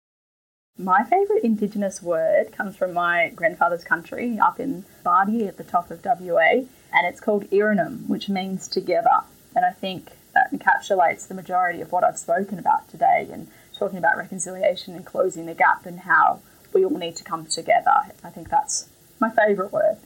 My 0.78 1.04
favourite 1.04 1.44
Indigenous 1.44 2.02
word 2.02 2.52
comes 2.52 2.76
from 2.76 2.94
my 2.94 3.32
grandfather's 3.36 3.84
country 3.84 4.40
up 4.40 4.60
in 4.60 4.86
Bardi 5.04 5.48
at 5.48 5.58
the 5.58 5.64
top 5.64 5.92
of 5.92 6.04
WA, 6.04 6.66
and 6.92 7.08
it's 7.08 7.20
called 7.20 7.50
Irinum, 7.52 8.08
which 8.08 8.30
means 8.30 8.68
together. 8.68 9.22
And 9.56 9.66
I 9.66 9.72
think 9.72 10.12
that 10.34 10.52
encapsulates 10.52 11.28
the 11.28 11.36
majority 11.36 11.82
of 11.82 11.92
what 11.92 12.04
I've 12.04 12.18
spoken 12.18 12.58
about 12.58 12.90
today 12.90 13.28
and 13.32 13.48
talking 13.78 13.98
about 13.98 14.18
reconciliation 14.18 14.96
and 14.96 15.06
closing 15.06 15.46
the 15.46 15.54
gap 15.54 15.86
and 15.86 16.02
how 16.02 16.40
we 16.74 16.86
all 16.86 16.98
need 16.98 17.16
to 17.18 17.24
come 17.24 17.46
together. 17.46 17.92
I 18.24 18.30
think 18.30 18.50
that's 18.50 18.90
my 19.20 19.30
favourite 19.30 19.72
word. 19.72 19.98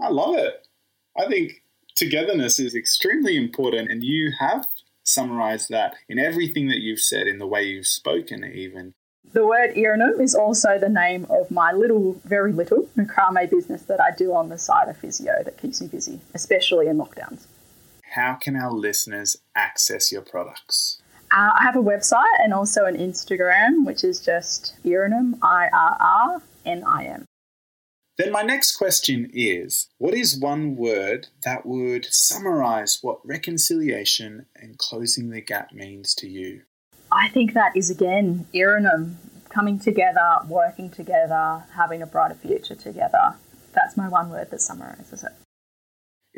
I 0.00 0.08
love 0.08 0.36
it. 0.36 0.66
I 1.16 1.26
think 1.26 1.62
togetherness 1.96 2.60
is 2.60 2.74
extremely 2.74 3.36
important, 3.36 3.90
and 3.90 4.02
you 4.04 4.32
have 4.38 4.66
summarized 5.02 5.68
that 5.70 5.96
in 6.08 6.18
everything 6.18 6.68
that 6.68 6.80
you've 6.80 7.00
said, 7.00 7.26
in 7.26 7.38
the 7.38 7.46
way 7.46 7.64
you've 7.64 7.86
spoken, 7.86 8.44
even. 8.44 8.94
The 9.32 9.46
word 9.46 9.74
Irinum 9.74 10.20
is 10.20 10.34
also 10.34 10.78
the 10.78 10.88
name 10.88 11.26
of 11.28 11.50
my 11.50 11.72
little, 11.72 12.20
very 12.24 12.52
little 12.52 12.88
macrame 12.96 13.50
business 13.50 13.82
that 13.82 14.00
I 14.00 14.14
do 14.16 14.32
on 14.32 14.48
the 14.48 14.58
side 14.58 14.88
of 14.88 14.96
physio 14.96 15.42
that 15.44 15.58
keeps 15.58 15.80
me 15.82 15.88
busy, 15.88 16.20
especially 16.34 16.86
in 16.86 16.96
lockdowns. 16.96 17.46
How 18.14 18.34
can 18.34 18.56
our 18.56 18.72
listeners 18.72 19.36
access 19.54 20.10
your 20.10 20.22
products? 20.22 21.02
Uh, 21.30 21.52
I 21.54 21.62
have 21.62 21.76
a 21.76 21.82
website 21.82 22.24
and 22.42 22.54
also 22.54 22.84
an 22.84 22.96
Instagram, 22.96 23.84
which 23.84 24.02
is 24.02 24.20
just 24.20 24.74
Irinum, 24.84 25.38
I 25.42 25.68
R 25.72 25.96
R 26.00 26.42
N 26.64 26.84
I 26.84 27.04
M. 27.04 27.24
Then 28.16 28.32
my 28.32 28.42
next 28.42 28.76
question 28.76 29.30
is 29.32 29.88
What 29.98 30.14
is 30.14 30.38
one 30.38 30.74
word 30.74 31.28
that 31.44 31.66
would 31.66 32.06
summarize 32.10 32.98
what 33.02 33.24
reconciliation 33.24 34.46
and 34.56 34.78
closing 34.78 35.30
the 35.30 35.40
gap 35.40 35.72
means 35.72 36.14
to 36.16 36.28
you? 36.28 36.62
I 37.12 37.28
think 37.28 37.54
that 37.54 37.76
is 37.76 37.90
again 37.90 38.46
Irinum, 38.54 39.14
coming 39.50 39.78
together, 39.78 40.38
working 40.48 40.90
together, 40.90 41.64
having 41.74 42.02
a 42.02 42.06
brighter 42.06 42.34
future 42.34 42.74
together. 42.74 43.36
That's 43.72 43.96
my 43.96 44.08
one 44.08 44.30
word 44.30 44.50
that 44.50 44.60
summarizes 44.60 45.22
it. 45.22 45.32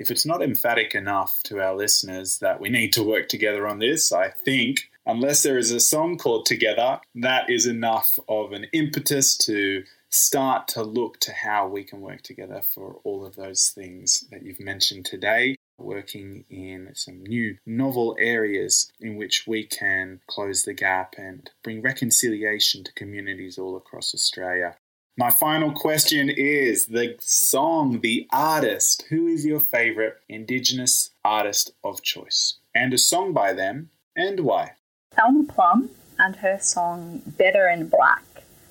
If 0.01 0.11
it's 0.11 0.25
not 0.25 0.43
emphatic 0.43 0.95
enough 0.95 1.43
to 1.45 1.61
our 1.61 1.77
listeners 1.77 2.39
that 2.39 2.59
we 2.59 2.71
need 2.71 2.95
to 2.95 3.03
work 3.03 3.29
together 3.29 3.69
on 3.69 3.81
this, 3.81 4.13
I 4.13 4.31
think 4.31 4.91
unless 5.05 5.43
there 5.43 5.59
is 5.59 5.73
a 5.73 5.79
song 5.79 6.17
called 6.17 6.47
Together, 6.47 7.01
that 7.17 7.51
is 7.51 7.67
enough 7.67 8.19
of 8.27 8.53
an 8.53 8.65
impetus 8.73 9.37
to 9.45 9.85
start 10.09 10.69
to 10.69 10.83
look 10.83 11.21
to 11.21 11.33
how 11.33 11.69
we 11.69 11.85
can 11.85 12.01
work 12.01 12.23
together 12.23 12.63
for 12.63 12.95
all 13.05 13.27
of 13.27 13.37
those 13.37 13.69
things 13.75 14.25
that 14.31 14.43
you've 14.43 14.59
mentioned 14.59 15.05
today 15.05 15.57
working 15.77 16.45
in 16.51 16.91
some 16.95 17.23
new 17.23 17.57
novel 17.67 18.17
areas 18.19 18.91
in 19.01 19.17
which 19.17 19.45
we 19.47 19.65
can 19.65 20.21
close 20.27 20.63
the 20.65 20.75
gap 20.75 21.15
and 21.19 21.51
bring 21.63 21.83
reconciliation 21.83 22.85
to 22.85 22.93
communities 22.95 23.59
all 23.59 23.77
across 23.77 24.15
Australia. 24.15 24.77
My 25.21 25.29
final 25.29 25.71
question 25.71 26.31
is 26.31 26.87
the 26.87 27.15
song, 27.21 28.01
the 28.01 28.27
artist. 28.33 29.05
Who 29.11 29.27
is 29.27 29.45
your 29.45 29.61
favourite 29.61 30.15
Indigenous 30.31 31.11
artist 31.23 31.73
of 31.85 32.01
choice? 32.01 32.57
And 32.75 32.95
a 32.95 32.97
song 32.97 33.35
by 33.35 33.53
them, 33.53 33.91
and 34.17 34.41
why? 34.41 34.77
Thelma 35.11 35.45
Plum 35.45 35.91
and 36.19 36.37
her 36.37 36.59
song 36.59 37.21
Better 37.27 37.69
in 37.69 37.89
Black. 37.89 38.25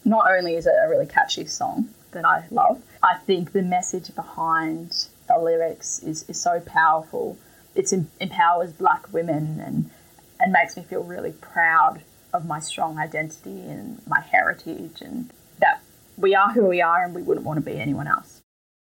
Not 0.03 0.25
only 0.27 0.55
is 0.55 0.65
it 0.65 0.73
a 0.83 0.89
really 0.89 1.05
catchy 1.05 1.45
song 1.45 1.89
that 2.13 2.25
I 2.25 2.47
love, 2.49 2.81
I 3.03 3.17
think 3.17 3.51
the 3.51 3.62
message 3.62 4.15
behind 4.15 5.05
the 5.27 5.38
lyrics 5.38 6.01
is, 6.01 6.27
is 6.27 6.41
so 6.41 6.62
powerful. 6.62 7.38
It 7.75 7.93
empowers 8.19 8.73
black 8.73 9.13
women 9.13 9.59
and, 9.59 9.91
and 10.39 10.51
makes 10.51 10.75
me 10.75 10.81
feel 10.81 11.03
really 11.03 11.33
proud 11.33 12.01
of 12.33 12.47
my 12.47 12.59
strong 12.59 12.97
identity 12.97 13.62
and 13.69 14.01
my 14.07 14.21
heritage 14.21 15.01
and 15.01 15.31
we 16.19 16.36
are 16.36 16.51
who 16.51 16.65
we 16.65 16.82
are 16.82 17.03
and 17.03 17.15
we 17.15 17.21
wouldn't 17.21 17.45
want 17.45 17.58
to 17.58 17.65
be 17.65 17.79
anyone 17.79 18.08
else. 18.08 18.41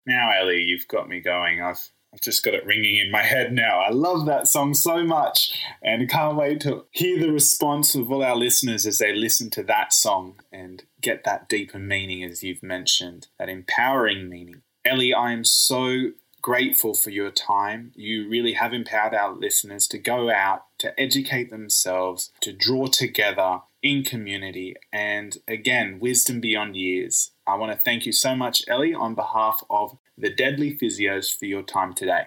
Now, 0.05 0.31
Ellie, 0.31 0.63
you've 0.63 0.87
got 0.87 1.07
me 1.07 1.19
going. 1.19 1.61
I've 1.61 1.91
I've 2.13 2.21
just 2.21 2.43
got 2.43 2.53
it 2.53 2.65
ringing 2.65 2.97
in 2.97 3.09
my 3.09 3.23
head 3.23 3.53
now. 3.53 3.79
I 3.79 3.89
love 3.89 4.25
that 4.25 4.47
song 4.47 4.73
so 4.73 5.01
much 5.01 5.57
and 5.81 6.09
can't 6.09 6.35
wait 6.35 6.59
to 6.61 6.83
hear 6.91 7.17
the 7.17 7.31
response 7.31 7.95
of 7.95 8.11
all 8.11 8.21
our 8.21 8.35
listeners 8.35 8.85
as 8.85 8.97
they 8.97 9.15
listen 9.15 9.49
to 9.51 9.63
that 9.63 9.93
song 9.93 10.41
and 10.51 10.83
get 10.99 11.23
that 11.23 11.47
deeper 11.47 11.79
meaning, 11.79 12.23
as 12.25 12.43
you've 12.43 12.63
mentioned, 12.63 13.27
that 13.39 13.47
empowering 13.47 14.27
meaning. 14.27 14.61
Ellie, 14.83 15.13
I 15.13 15.31
am 15.31 15.45
so 15.45 16.09
grateful 16.41 16.93
for 16.93 17.11
your 17.11 17.31
time. 17.31 17.93
You 17.95 18.27
really 18.27 18.53
have 18.53 18.73
empowered 18.73 19.13
our 19.13 19.33
listeners 19.33 19.87
to 19.87 19.97
go 19.97 20.29
out, 20.29 20.63
to 20.79 20.99
educate 20.99 21.49
themselves, 21.49 22.33
to 22.41 22.51
draw 22.51 22.87
together 22.87 23.61
in 23.83 24.03
community, 24.03 24.75
and 24.93 25.37
again, 25.47 25.99
wisdom 25.99 26.39
beyond 26.39 26.75
years. 26.75 27.31
I 27.47 27.55
want 27.55 27.71
to 27.71 27.77
thank 27.77 28.05
you 28.05 28.11
so 28.11 28.35
much, 28.35 28.63
Ellie, 28.67 28.93
on 28.93 29.15
behalf 29.15 29.63
of 29.69 29.97
the 30.17 30.29
Deadly 30.29 30.77
Physios 30.77 31.35
for 31.35 31.45
your 31.45 31.63
time 31.63 31.93
today. 31.93 32.25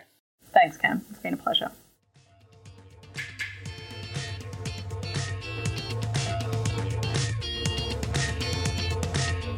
Thanks, 0.52 0.76
Cam. 0.76 1.04
It's 1.10 1.20
been 1.20 1.34
a 1.34 1.36
pleasure. 1.36 1.70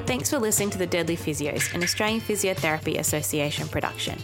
Thanks 0.06 0.30
for 0.30 0.38
listening 0.38 0.70
to 0.70 0.78
The 0.78 0.86
Deadly 0.86 1.16
Physios, 1.16 1.74
an 1.74 1.82
Australian 1.82 2.20
Physiotherapy 2.20 2.98
Association 2.98 3.66
production. 3.68 4.16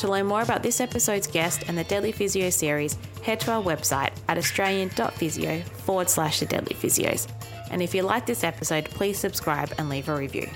To 0.00 0.08
learn 0.08 0.24
more 0.24 0.40
about 0.40 0.62
this 0.62 0.80
episode's 0.80 1.26
guest 1.26 1.64
and 1.68 1.76
the 1.76 1.84
Deadly 1.84 2.10
Physio 2.10 2.48
series, 2.48 2.96
head 3.22 3.38
to 3.40 3.52
our 3.52 3.62
website 3.62 4.12
at 4.28 4.38
australian.physio 4.38 5.60
forward 5.60 6.08
slash 6.08 6.40
the 6.40 6.46
Deadly 6.46 6.74
Physios. 6.74 7.28
And 7.70 7.82
if 7.82 7.94
you 7.94 8.00
like 8.00 8.24
this 8.24 8.42
episode, 8.42 8.86
please 8.86 9.18
subscribe 9.18 9.74
and 9.76 9.90
leave 9.90 10.08
a 10.08 10.16
review. 10.16 10.48